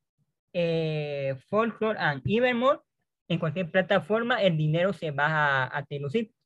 eh, 0.54 1.36
Folklore 1.50 2.00
and 2.00 2.22
Evermore, 2.26 2.80
en 3.30 3.40
cualquier 3.40 3.70
plataforma, 3.70 4.42
el 4.42 4.56
dinero 4.56 4.94
se 4.94 5.12
va 5.12 5.66
a, 5.66 5.80
a 5.80 5.86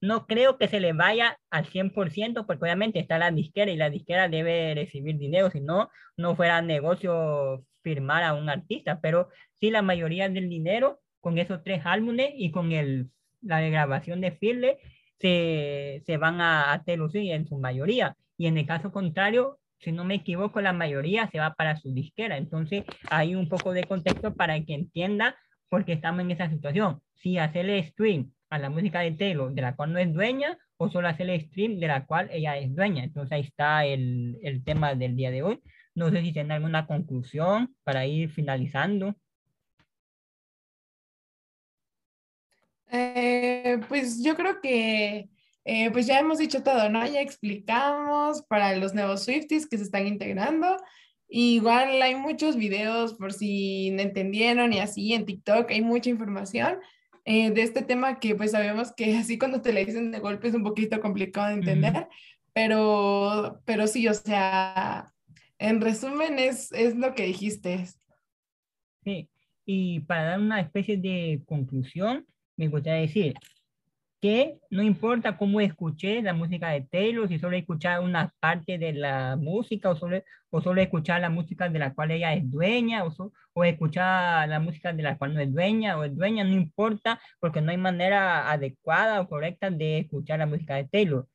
No 0.02 0.26
creo 0.26 0.58
que 0.58 0.68
se 0.68 0.80
le 0.80 0.94
vaya 0.94 1.38
al 1.52 1.66
100%, 1.66 2.48
porque 2.48 2.64
obviamente 2.64 3.00
está 3.00 3.20
la 3.20 3.30
disquera 3.30 3.72
y 3.72 3.78
la 3.78 3.92
disquera 3.92 4.28
debe 4.28 4.74
recibir 4.74 5.18
dinero, 5.18 5.52
si 5.52 5.62
no, 5.62 5.92
no 6.18 6.36
fuera 6.36 6.64
negocio 6.64 7.64
firmar 7.84 8.24
a 8.24 8.34
un 8.34 8.50
artista, 8.50 9.00
pero 9.00 9.30
sí 9.60 9.70
la 9.70 9.84
mayoría 9.84 10.28
del 10.28 10.50
dinero 10.50 11.02
con 11.20 11.38
esos 11.38 11.64
tres 11.64 11.84
álbumes 11.86 12.32
y 12.36 12.50
con 12.50 12.72
el, 12.72 13.12
la 13.42 13.62
grabación 13.62 14.22
de 14.22 14.32
Firle 14.32 14.80
se, 15.22 16.02
se 16.06 16.18
van 16.18 16.42
a, 16.42 16.74
a 16.74 16.84
en 16.86 17.48
su 17.48 17.58
mayoría. 17.58 18.16
Y 18.38 18.48
en 18.48 18.58
el 18.58 18.66
caso 18.66 18.92
contrario, 18.92 19.60
si 19.80 19.92
no 19.92 20.04
me 20.04 20.16
equivoco, 20.16 20.62
la 20.62 20.74
mayoría 20.74 21.30
se 21.30 21.40
va 21.40 21.54
para 21.54 21.78
su 21.78 21.94
disquera. 21.94 22.38
Entonces, 22.38 22.84
hay 23.10 23.36
un 23.36 23.48
poco 23.48 23.74
de 23.74 23.84
contexto 23.84 24.34
para 24.34 24.60
que 24.64 24.74
entienda 24.74 25.36
por 25.70 25.86
qué 25.86 25.94
estamos 25.94 26.22
en 26.22 26.32
esa 26.32 26.50
situación. 26.50 27.02
Si 27.16 27.38
hacerle 27.38 27.84
stream 27.84 28.32
a 28.50 28.60
la 28.60 28.70
música 28.70 29.00
de 29.02 29.12
Taylor, 29.12 29.54
de 29.54 29.62
la 29.62 29.76
cual 29.76 29.94
no 29.94 30.00
es 30.00 30.12
dueña, 30.14 30.58
o 30.78 30.90
solo 30.90 31.08
hacerle 31.08 31.40
stream 31.40 31.80
de 31.80 31.88
la 31.88 32.06
cual 32.06 32.30
ella 32.32 32.58
es 32.58 32.76
dueña. 32.76 33.04
Entonces, 33.04 33.32
ahí 33.32 33.42
está 33.42 33.86
el, 33.86 34.38
el 34.42 34.64
tema 34.64 34.96
del 34.96 35.16
día 35.16 35.32
de 35.32 35.44
hoy. 35.44 35.60
No 35.94 36.10
sé 36.10 36.22
si 36.22 36.34
tienen 36.34 36.52
alguna 36.52 36.88
conclusión 36.88 37.76
para 37.84 38.06
ir 38.06 38.32
finalizando. 38.32 39.16
Eh, 42.92 43.80
pues 43.88 44.22
yo 44.22 44.36
creo 44.36 44.60
que 44.62 45.30
eh, 45.64 45.92
pues 45.92 46.08
ya 46.08 46.20
hemos 46.20 46.40
dicho 46.40 46.62
todo, 46.64 46.90
¿no? 46.90 47.06
Ya 47.08 47.22
explicamos 47.22 48.42
para 48.44 48.76
los 48.76 48.94
nuevos 48.94 49.24
Swifties 49.24 49.68
que 49.68 49.78
se 49.78 49.84
están 49.84 50.08
integrando. 50.08 50.78
igual 51.30 52.02
hay 52.02 52.16
muchos 52.16 52.58
videos 52.58 53.14
por 53.14 53.32
si 53.34 53.92
no 53.92 54.02
entendieron 54.02 54.74
y 54.74 54.80
así 54.80 55.14
en 55.14 55.26
TikTok 55.26 55.72
hay 55.72 55.82
mucha 55.82 56.10
información 56.10 56.80
eh, 57.24 57.52
de 57.52 57.62
este 57.62 57.84
tema 57.84 58.20
que 58.20 58.36
pues 58.36 58.52
sabemos 58.52 58.92
que 58.94 59.16
así 59.18 59.38
cuando 59.38 59.62
te 59.62 59.72
le 59.72 59.86
dicen 59.86 60.12
de 60.12 60.20
golpe 60.20 60.48
es 60.50 60.56
un 60.56 60.64
poquito 60.64 61.00
complicado 61.00 61.48
de 61.48 61.54
entender, 61.54 62.08
pero, 62.54 63.62
pero 63.66 63.88
sí, 63.88 64.08
o 64.08 64.14
sea, 64.14 65.14
en 65.60 65.80
resumen 65.80 66.40
es, 66.40 66.72
es 66.74 66.96
lo 66.96 67.14
que 67.14 67.28
dijiste. 67.28 67.86
Sí, 69.06 69.30
y 69.66 70.02
para 70.02 70.24
dar 70.24 70.40
una 70.40 70.60
especie 70.60 70.98
de 70.98 71.42
conclusión, 71.46 72.26
me 72.62 72.68
gustaría 72.68 73.02
decir, 73.02 73.34
que 74.22 74.60
no 74.70 74.84
importa 74.84 75.36
cómo 75.36 75.60
escuché 75.62 76.22
la 76.22 76.34
música 76.34 76.70
de 76.70 76.82
Taylor, 76.82 77.28
si 77.28 77.40
solo 77.40 77.58
escuchar 77.58 78.02
una 78.02 78.34
parte 78.40 78.78
de 78.78 78.94
la 78.94 79.36
música 79.36 79.90
o 79.90 79.96
solo, 79.96 80.22
o 80.52 80.62
solo 80.62 80.80
escuchar 80.80 81.22
la 81.22 81.32
música 81.32 81.70
de 81.70 81.80
la 81.80 81.96
cual 81.96 82.12
ella 82.12 82.34
es 82.36 82.50
dueña 82.50 83.04
o, 83.04 83.12
o 83.54 83.64
escuchar 83.64 84.48
la 84.48 84.60
música 84.60 84.94
de 84.94 85.02
la 85.02 85.18
cual 85.18 85.34
no 85.34 85.40
es 85.40 85.52
dueña 85.52 85.98
o 85.98 86.04
es 86.04 86.16
dueña, 86.16 86.44
no 86.44 86.54
importa 86.54 87.20
porque 87.40 87.62
no 87.62 87.72
hay 87.72 87.78
manera 87.78 88.52
adecuada 88.52 89.22
o 89.22 89.28
correcta 89.28 89.72
de 89.72 90.00
escuchar 90.00 90.38
la 90.38 90.46
música 90.46 90.76
de 90.76 90.86
Taylor. 90.86 91.28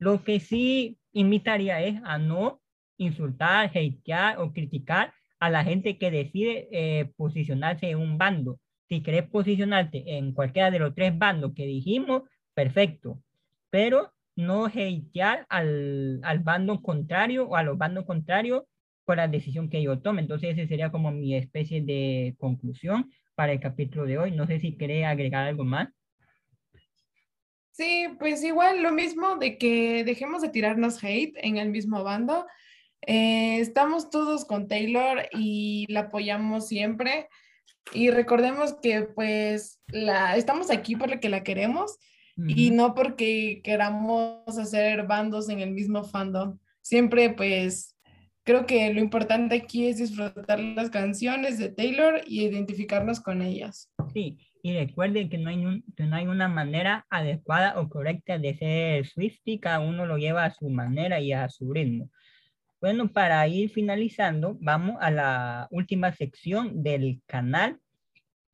Lo 0.00 0.24
que 0.24 0.40
sí 0.40 0.98
invitaría 1.12 1.80
es 1.82 2.00
a 2.04 2.18
no 2.18 2.60
insultar, 2.96 3.66
hatear 3.66 4.40
o 4.40 4.52
criticar 4.52 5.14
a 5.38 5.50
la 5.50 5.62
gente 5.62 5.98
que 5.98 6.10
decide 6.10 6.68
eh, 6.72 7.12
posicionarse 7.16 7.90
en 7.90 7.98
un 7.98 8.18
bando 8.18 8.58
si 8.88 9.02
querés 9.02 9.28
posicionarte 9.28 10.16
en 10.16 10.32
cualquiera 10.32 10.70
de 10.70 10.78
los 10.78 10.94
tres 10.94 11.16
bandos 11.16 11.52
que 11.54 11.66
dijimos, 11.66 12.22
perfecto. 12.54 13.22
Pero 13.70 14.12
no 14.34 14.66
hatear 14.66 15.46
al, 15.48 16.20
al 16.22 16.38
bando 16.38 16.80
contrario 16.80 17.48
o 17.48 17.56
a 17.56 17.62
los 17.62 17.76
bandos 17.76 18.06
contrarios 18.06 18.64
por 19.04 19.16
la 19.16 19.28
decisión 19.28 19.68
que 19.68 19.82
yo 19.82 20.00
tome. 20.00 20.22
Entonces, 20.22 20.50
ese 20.50 20.68
sería 20.68 20.90
como 20.90 21.10
mi 21.10 21.34
especie 21.34 21.82
de 21.82 22.34
conclusión 22.38 23.10
para 23.34 23.52
el 23.52 23.60
capítulo 23.60 24.04
de 24.04 24.18
hoy. 24.18 24.32
No 24.32 24.46
sé 24.46 24.60
si 24.60 24.76
querés 24.76 25.06
agregar 25.06 25.46
algo 25.46 25.64
más. 25.64 25.88
Sí, 27.72 28.08
pues 28.18 28.42
igual 28.42 28.82
lo 28.82 28.90
mismo 28.92 29.36
de 29.36 29.56
que 29.56 30.02
dejemos 30.04 30.42
de 30.42 30.48
tirarnos 30.48 31.02
hate 31.02 31.36
en 31.36 31.58
el 31.58 31.70
mismo 31.70 32.02
bando. 32.02 32.46
Eh, 33.06 33.60
estamos 33.60 34.10
todos 34.10 34.44
con 34.44 34.66
Taylor 34.66 35.28
y 35.32 35.86
la 35.88 36.00
apoyamos 36.00 36.66
siempre. 36.66 37.28
Y 37.92 38.10
recordemos 38.10 38.74
que 38.82 39.02
pues 39.02 39.80
la, 39.88 40.36
estamos 40.36 40.70
aquí 40.70 40.96
porque 40.96 41.28
la 41.28 41.42
queremos 41.42 41.98
y 42.46 42.70
no 42.70 42.94
porque 42.94 43.60
queramos 43.64 44.46
hacer 44.46 45.08
bandos 45.08 45.48
en 45.48 45.58
el 45.58 45.72
mismo 45.72 46.04
fandom. 46.04 46.58
Siempre 46.80 47.30
pues 47.30 47.96
creo 48.44 48.64
que 48.64 48.94
lo 48.94 49.00
importante 49.00 49.56
aquí 49.56 49.88
es 49.88 49.98
disfrutar 49.98 50.60
las 50.60 50.88
canciones 50.88 51.58
de 51.58 51.68
Taylor 51.68 52.22
y 52.26 52.44
identificarnos 52.44 53.20
con 53.20 53.42
ellas. 53.42 53.90
Sí, 54.14 54.38
y 54.62 54.72
recuerden 54.72 55.28
que 55.28 55.38
no, 55.38 55.50
hay 55.50 55.82
que 55.96 56.04
no 56.04 56.16
hay 56.16 56.26
una 56.26 56.48
manera 56.48 57.06
adecuada 57.10 57.78
o 57.80 57.88
correcta 57.88 58.38
de 58.38 58.56
ser 58.56 59.06
Swifty, 59.06 59.58
cada 59.58 59.80
uno 59.80 60.06
lo 60.06 60.16
lleva 60.16 60.44
a 60.44 60.54
su 60.54 60.68
manera 60.70 61.20
y 61.20 61.32
a 61.32 61.48
su 61.48 61.72
ritmo. 61.72 62.10
Bueno, 62.80 63.08
para 63.12 63.46
ir 63.48 63.70
finalizando, 63.70 64.56
vamos 64.60 64.96
a 65.00 65.10
la 65.10 65.66
última 65.72 66.12
sección 66.12 66.82
del 66.84 67.20
canal, 67.26 67.80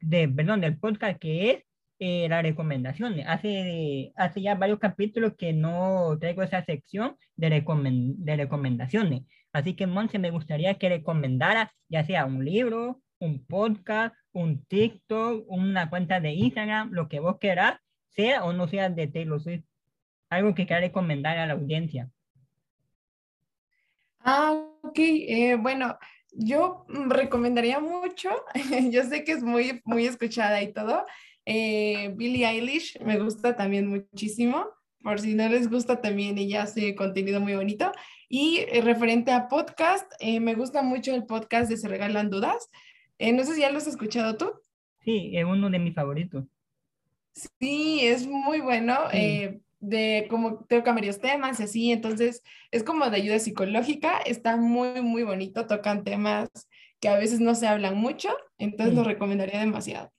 de, 0.01 0.29
perdón, 0.29 0.63
del 0.63 0.79
podcast, 0.79 1.19
que 1.19 1.51
es 1.51 1.65
eh, 1.99 2.29
las 2.31 2.43
recomendaciones. 2.43 3.27
Hace, 3.29 4.13
hace 4.17 4.41
ya 4.41 4.55
varios 4.55 4.79
capítulos 4.79 5.35
que 5.37 5.53
no 5.53 6.17
traigo 6.19 6.43
esa 6.43 6.65
sección 6.65 7.17
de, 7.37 7.51
de 7.51 8.37
recomendaciones. 8.37 9.25
Así 9.53 9.75
que, 9.77 9.87
Monse, 9.87 10.19
me 10.19 10.31
gustaría 10.31 10.75
que 10.79 10.89
recomendara 10.89 11.73
ya 11.89 12.05
sea 12.05 12.25
un 12.25 12.45
libro, 12.45 13.03
un 13.19 13.45
podcast, 13.47 14.15
un 14.33 14.65
TikTok, 14.65 15.45
una 15.49 15.91
cuenta 15.91 16.21
de 16.21 16.33
Instagram, 16.33 16.93
lo 16.93 17.09
que 17.09 17.21
vos 17.21 17.39
querás, 17.39 17.79
sea 18.09 18.45
o 18.45 18.53
no 18.55 18.69
sea 18.69 18.89
de 18.91 19.07
Taylor 19.07 19.41
Swift. 19.41 19.65
Algo 20.31 20.55
que 20.55 20.67
quiera 20.67 20.81
recomendar 20.81 21.39
a 21.39 21.47
la 21.47 21.53
audiencia. 21.55 22.11
Ah, 24.25 24.53
ok. 24.83 24.99
Eh, 24.99 25.57
bueno, 25.61 25.99
yo 26.33 26.87
recomendaría 26.89 27.79
mucho, 27.79 28.31
yo 28.91 29.05
sé 29.05 29.23
que 29.25 29.33
es 29.33 29.43
muy, 29.43 29.83
muy 29.85 30.07
escuchada 30.07 30.63
y 30.63 30.73
todo. 30.73 31.05
Eh, 31.47 32.13
Billie 32.17 32.47
Eilish 32.47 32.99
me 33.01 33.19
gusta 33.19 33.55
también 33.55 33.87
muchísimo. 33.87 34.67
Por 35.03 35.21
si 35.21 35.35
no 35.35 35.49
les 35.49 35.69
gusta, 35.69 36.01
también 36.01 36.39
ella 36.39 36.63
hace 36.63 36.95
contenido 36.95 37.41
muy 37.41 37.55
bonito. 37.55 37.93
Y 38.29 38.61
eh, 38.69 38.81
referente 38.81 39.31
a 39.31 39.49
podcast, 39.49 40.11
me 40.41 40.55
gusta 40.55 40.83
mucho 40.83 41.15
el 41.15 41.27
podcast 41.27 41.71
de 41.71 41.77
Se 41.77 41.87
Regalan 41.87 42.31
Dudas. 42.31 42.71
Eh, 43.19 43.33
no 43.33 43.45
sé 43.45 43.55
si 43.55 43.61
ya 43.61 43.71
lo 43.71 43.79
has 43.79 43.87
escuchado 43.87 44.37
tú. 44.37 44.53
Sí, 45.05 45.37
es 45.37 45.45
uno 45.45 45.71
de 45.71 45.79
mis 45.79 45.95
favoritos. 45.95 46.45
Sí, 47.33 48.01
es 48.03 48.27
muy 48.27 48.61
bueno. 48.61 48.97
Eh, 49.13 49.61
de 49.85 50.27
como 50.31 50.65
toca 50.65 50.93
varios 50.93 51.21
temas 51.21 51.61
y 51.61 51.65
así, 51.65 51.93
entonces 51.93 52.43
es 52.71 52.83
como 52.83 53.09
de 53.11 53.17
ayuda 53.17 53.39
psicológica, 53.39 54.19
está 54.19 54.57
muy, 54.57 55.03
muy 55.03 55.23
bonito, 55.23 55.67
tocan 55.67 56.05
temas 56.05 56.49
que 57.01 57.09
a 57.09 57.19
veces 57.19 57.41
no 57.41 57.55
se 57.55 57.67
hablan 57.67 57.97
mucho, 57.97 58.31
entonces 58.59 58.95
lo 58.95 59.05
recomendaría 59.05 59.61
demasiado. 59.61 60.11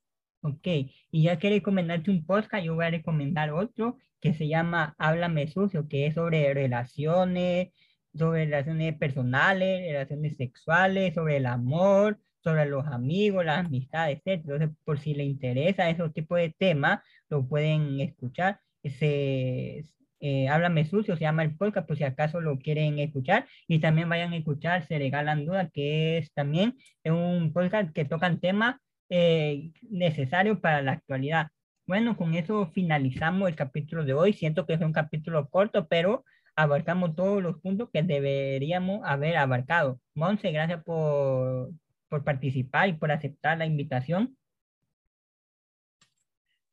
Ok, 0.42 0.68
y 1.12 1.24
ya 1.24 1.40
que 1.40 1.50
recomendarte 1.50 2.12
un 2.12 2.24
podcast, 2.24 2.64
yo 2.64 2.76
voy 2.76 2.86
a 2.86 2.92
recomendar 2.92 3.50
otro 3.52 3.98
que 4.22 4.36
se 4.36 4.48
llama 4.48 4.94
Háblame 5.00 5.48
Sucio, 5.48 5.88
que 5.88 6.06
es 6.06 6.14
sobre 6.14 6.54
relaciones, 6.54 7.70
sobre 8.14 8.46
relaciones 8.46 8.96
personales, 8.98 9.82
relaciones 9.92 10.38
sexuales, 10.38 11.16
sobre 11.16 11.38
el 11.38 11.48
amor, 11.48 12.20
sobre 12.44 12.68
los 12.68 12.86
amigos, 12.86 13.44
las 13.44 13.66
amistades, 13.66 14.22
etc. 14.24 14.42
Entonces, 14.44 14.70
por 14.84 15.00
si 15.00 15.16
le 15.16 15.24
interesa 15.24 15.90
ese 15.90 16.08
tipo 16.10 16.36
de 16.36 16.52
temas, 16.52 17.00
lo 17.30 17.48
pueden 17.48 18.00
escuchar. 18.00 18.60
Ese, 18.86 19.84
eh, 20.20 20.48
Háblame 20.48 20.86
Sucio, 20.86 21.16
se 21.16 21.22
llama 21.22 21.44
el 21.44 21.58
podcast, 21.58 21.88
por 21.88 21.98
si 21.98 22.04
acaso 22.04 22.40
lo 22.40 22.60
quieren 22.60 23.00
escuchar. 23.00 23.48
Y 23.68 23.80
también 23.80 24.10
vayan 24.10 24.34
a 24.34 24.38
escuchar 24.38 24.88
Se 24.88 25.00
Regalan 25.00 25.46
Dudas, 25.46 25.70
que 25.74 26.20
es 26.20 26.32
también 26.34 26.78
un 27.04 27.52
podcast 27.52 27.92
que 27.94 28.06
tocan 28.06 28.40
temas 28.40 28.76
eh, 29.10 29.72
necesarios 29.90 30.60
para 30.60 30.82
la 30.84 30.94
actualidad. 30.94 31.48
Bueno, 31.88 32.16
con 32.18 32.36
eso 32.36 32.68
finalizamos 32.74 33.50
el 33.50 33.56
capítulo 33.56 34.06
de 34.06 34.14
hoy. 34.14 34.34
Siento 34.34 34.66
que 34.66 34.74
es 34.74 34.82
un 34.82 34.94
capítulo 34.94 35.50
corto, 35.50 35.88
pero 35.88 36.24
abarcamos 36.56 37.16
todos 37.16 37.42
los 37.42 37.60
puntos 37.62 37.90
que 37.92 38.04
deberíamos 38.04 39.02
haber 39.04 39.38
abarcado. 39.38 40.00
Monse, 40.14 40.52
gracias 40.52 40.84
por, 40.84 41.72
por 42.08 42.24
participar 42.24 42.90
y 42.90 42.94
por 42.94 43.12
aceptar 43.12 43.58
la 43.58 43.66
invitación. 43.66 44.38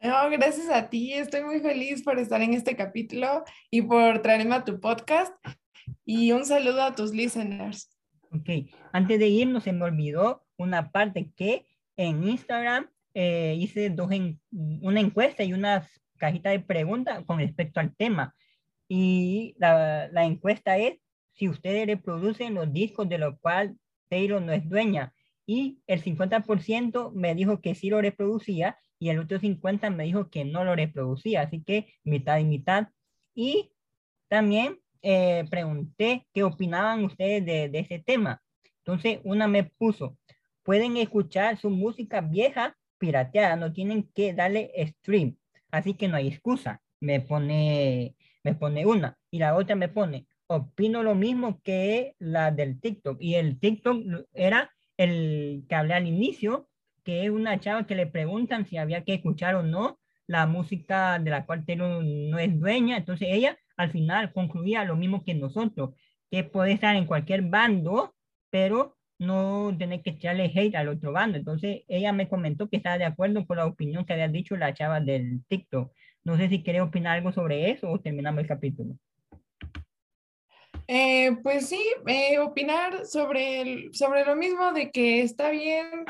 No, 0.03 0.29
gracias 0.31 0.69
a 0.69 0.91
ti. 0.91 1.13
Estoy 1.13 1.45
muy 1.45 1.61
feliz 1.61 2.03
por 2.03 2.19
estar 2.19 2.43
en 2.43 2.55
este 2.55 2.75
capítulo 2.75 3.45
y 3.71 3.83
por 3.83 4.21
traerme 4.21 4.57
a 4.57 4.65
tu 4.65 4.81
podcast. 4.81 5.33
Y 6.05 6.33
un 6.33 6.45
saludo 6.45 6.83
a 6.83 6.93
tus 6.93 7.13
listeners. 7.13 7.89
Ok, 8.33 8.69
antes 8.93 9.21
de 9.21 9.29
irnos 9.29 9.63
se 9.63 9.73
me 9.73 9.85
olvidó 9.85 10.45
una 10.57 10.91
parte 10.91 11.31
que 11.37 11.67
en 11.97 12.27
Instagram 12.27 12.91
eh, 13.15 13.55
hice 13.57 13.91
dos 13.91 14.11
en, 14.11 14.41
una 14.51 14.99
encuesta 14.99 15.45
y 15.45 15.53
una 15.53 15.89
cajita 16.19 16.51
de 16.51 16.59
preguntas 16.59 17.23
con 17.25 17.39
respecto 17.39 17.79
al 17.79 17.95
tema. 17.95 18.35
Y 18.89 19.55
la, 19.59 20.09
la 20.09 20.25
encuesta 20.25 20.79
es 20.79 20.99
si 21.33 21.49
ustedes 21.49 21.87
reproducen 21.87 22.55
los 22.55 22.73
discos 22.73 23.09
de 23.09 23.19
los 23.19 23.39
cuales 23.39 23.77
Taylor 24.09 24.43
no 24.43 24.51
es 24.51 24.69
dueña 24.69 25.15
y 25.47 25.79
el 25.87 26.03
50% 26.03 27.13
me 27.13 27.37
dijo 27.37 27.61
que 27.61 27.77
sí 27.77 27.89
lo 27.89 28.01
reproducía 28.01 28.77
y 29.03 29.11
el 29.11 29.19
otro 29.19 29.41
50% 29.41 29.97
me 29.97 30.05
dijo 30.05 30.31
que 30.31 30.45
no 30.45 30.63
lo 30.63 30.77
reproducía, 30.77 31.41
así 31.41 31.61
que 31.65 31.93
mitad 32.05 32.39
y 32.39 32.45
mitad. 32.45 32.87
Y 33.35 33.73
también 34.29 34.79
eh, 35.03 35.45
pregunté 35.51 36.29
qué 36.33 36.45
opinaban 36.45 37.03
ustedes 37.03 37.45
de, 37.45 37.69
de 37.69 37.81
ese 37.81 37.99
tema. 37.99 38.41
Entonces, 38.79 39.19
una 39.25 39.49
me 39.49 39.65
puso, 39.65 40.17
pueden 40.63 40.97
escuchar 40.99 41.59
su 41.59 41.69
música 41.69 42.21
vieja 42.21 42.77
pirateada, 42.99 43.57
no 43.57 43.73
tienen 43.73 44.09
que 44.15 44.35
darle 44.35 44.71
stream, 44.87 45.37
así 45.73 45.95
que 45.95 46.07
no 46.07 46.17
hay 46.17 46.29
excusa. 46.29 46.81
Me 47.01 47.21
pone, 47.21 48.15
me 48.45 48.55
pone 48.55 48.87
una 48.87 49.19
y 49.33 49.41
la 49.41 49.57
otra 49.57 49.75
me 49.75 49.89
pone, 49.89 50.29
opino 50.47 51.03
lo 51.03 51.17
mismo 51.17 51.61
que 51.65 52.15
la 52.21 52.53
del 52.53 52.81
TikTok 52.81 53.17
y 53.21 53.35
el 53.35 53.59
TikTok 53.59 54.29
era 54.33 54.71
el 54.97 55.65
que 55.69 55.75
hablé 55.75 55.95
al 55.95 56.07
inicio, 56.07 56.69
que 57.05 57.25
es 57.25 57.31
una 57.31 57.59
chava 57.61 57.87
que 57.87 57.95
le 57.95 58.07
preguntan 58.07 58.67
si 58.67 58.77
había 58.77 59.05
que 59.05 59.15
escuchar 59.15 59.55
o 59.55 59.63
no 59.63 59.99
la 60.27 60.47
música 60.47 61.19
de 61.19 61.31
la 61.31 61.45
cual 61.45 61.65
Taylor 61.65 62.03
no 62.05 62.39
es 62.39 62.59
dueña. 62.59 62.97
Entonces 62.97 63.29
ella 63.31 63.59
al 63.77 63.91
final 63.91 64.33
concluía 64.33 64.85
lo 64.85 64.97
mismo 64.97 65.25
que 65.25 65.35
nosotros, 65.35 65.91
que 66.31 66.45
puede 66.45 66.73
estar 66.73 66.97
en 66.97 67.07
cualquier 67.07 67.43
bando, 67.43 68.15
pero 68.51 68.97
no 69.19 69.75
tener 69.79 70.03
que 70.03 70.11
echarle 70.11 70.53
hate 70.55 70.75
al 70.75 70.89
otro 70.89 71.13
bando. 71.13 71.39
Entonces 71.39 71.83
ella 71.89 72.13
me 72.13 72.29
comentó 72.29 72.69
que 72.69 72.77
estaba 72.77 72.99
de 72.99 73.05
acuerdo 73.05 73.47
con 73.47 73.57
la 73.59 73.67
opinión 73.67 74.05
que 74.05 74.13
había 74.13 74.29
dicho 74.29 74.57
la 74.57 74.75
chava 74.75 75.01
del 75.01 75.45
TikTok. 75.49 75.93
No 76.25 76.37
sé 76.37 76.49
si 76.49 76.63
quiere 76.63 76.81
opinar 76.81 77.19
algo 77.19 77.33
sobre 77.33 77.71
eso 77.71 77.91
o 77.91 78.01
terminamos 78.01 78.41
el 78.41 78.47
capítulo. 78.47 78.97
Eh, 80.89 81.37
pues 81.43 81.69
sí, 81.69 81.81
eh, 82.07 82.39
opinar 82.39 83.07
sobre, 83.07 83.93
sobre 83.93 84.25
lo 84.25 84.35
mismo 84.35 84.73
de 84.73 84.91
que 84.91 85.23
está 85.23 85.51
bien 85.51 86.05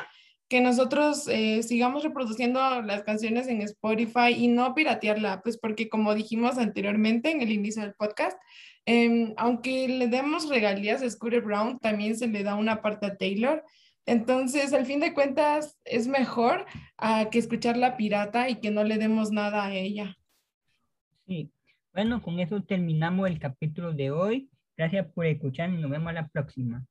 que 0.53 0.61
nosotros 0.61 1.29
eh, 1.29 1.63
sigamos 1.63 2.03
reproduciendo 2.03 2.83
las 2.83 3.05
canciones 3.05 3.49
en 3.49 3.63
Spotify 3.63 4.35
y 4.37 4.49
no 4.49 4.75
piratearla, 4.75 5.41
pues 5.41 5.57
porque 5.57 5.89
como 5.89 6.15
dijimos 6.15 6.59
anteriormente 6.59 7.31
en 7.31 7.41
el 7.41 7.51
inicio 7.51 7.81
del 7.81 7.95
podcast, 7.95 8.39
em, 8.85 9.33
aunque 9.39 9.89
le 9.89 10.09
demos 10.09 10.51
regalías 10.51 11.01
a 11.01 11.09
Scooter 11.09 11.41
Brown, 11.41 11.79
también 11.79 12.19
se 12.19 12.27
le 12.27 12.43
da 12.43 12.55
una 12.55 12.83
parte 12.83 13.07
a 13.07 13.17
Taylor. 13.17 13.65
Entonces, 14.05 14.75
al 14.75 14.85
fin 14.85 15.01
de 15.01 15.15
cuentas, 15.15 15.79
es 15.87 16.07
mejor 16.07 16.67
a 16.99 17.31
que 17.31 17.39
escuchar 17.39 17.79
la 17.79 17.97
pirata 17.97 18.51
y 18.51 18.57
que 18.57 18.71
no 18.71 18.85
le 18.85 18.99
demos 18.99 19.31
nada 19.31 19.65
a 19.65 19.75
ella. 19.75 20.19
Sí, 21.27 21.51
bueno, 21.95 22.21
con 22.21 22.41
eso 22.41 22.63
terminamos 22.63 23.27
el 23.27 23.39
capítulo 23.39 23.95
de 23.95 24.11
hoy. 24.11 24.51
Gracias 24.77 25.07
por 25.15 25.25
escuchar 25.25 25.71
y 25.71 25.79
nos 25.79 25.91
vemos 25.91 26.13
la 26.13 26.29
próxima. 26.29 26.85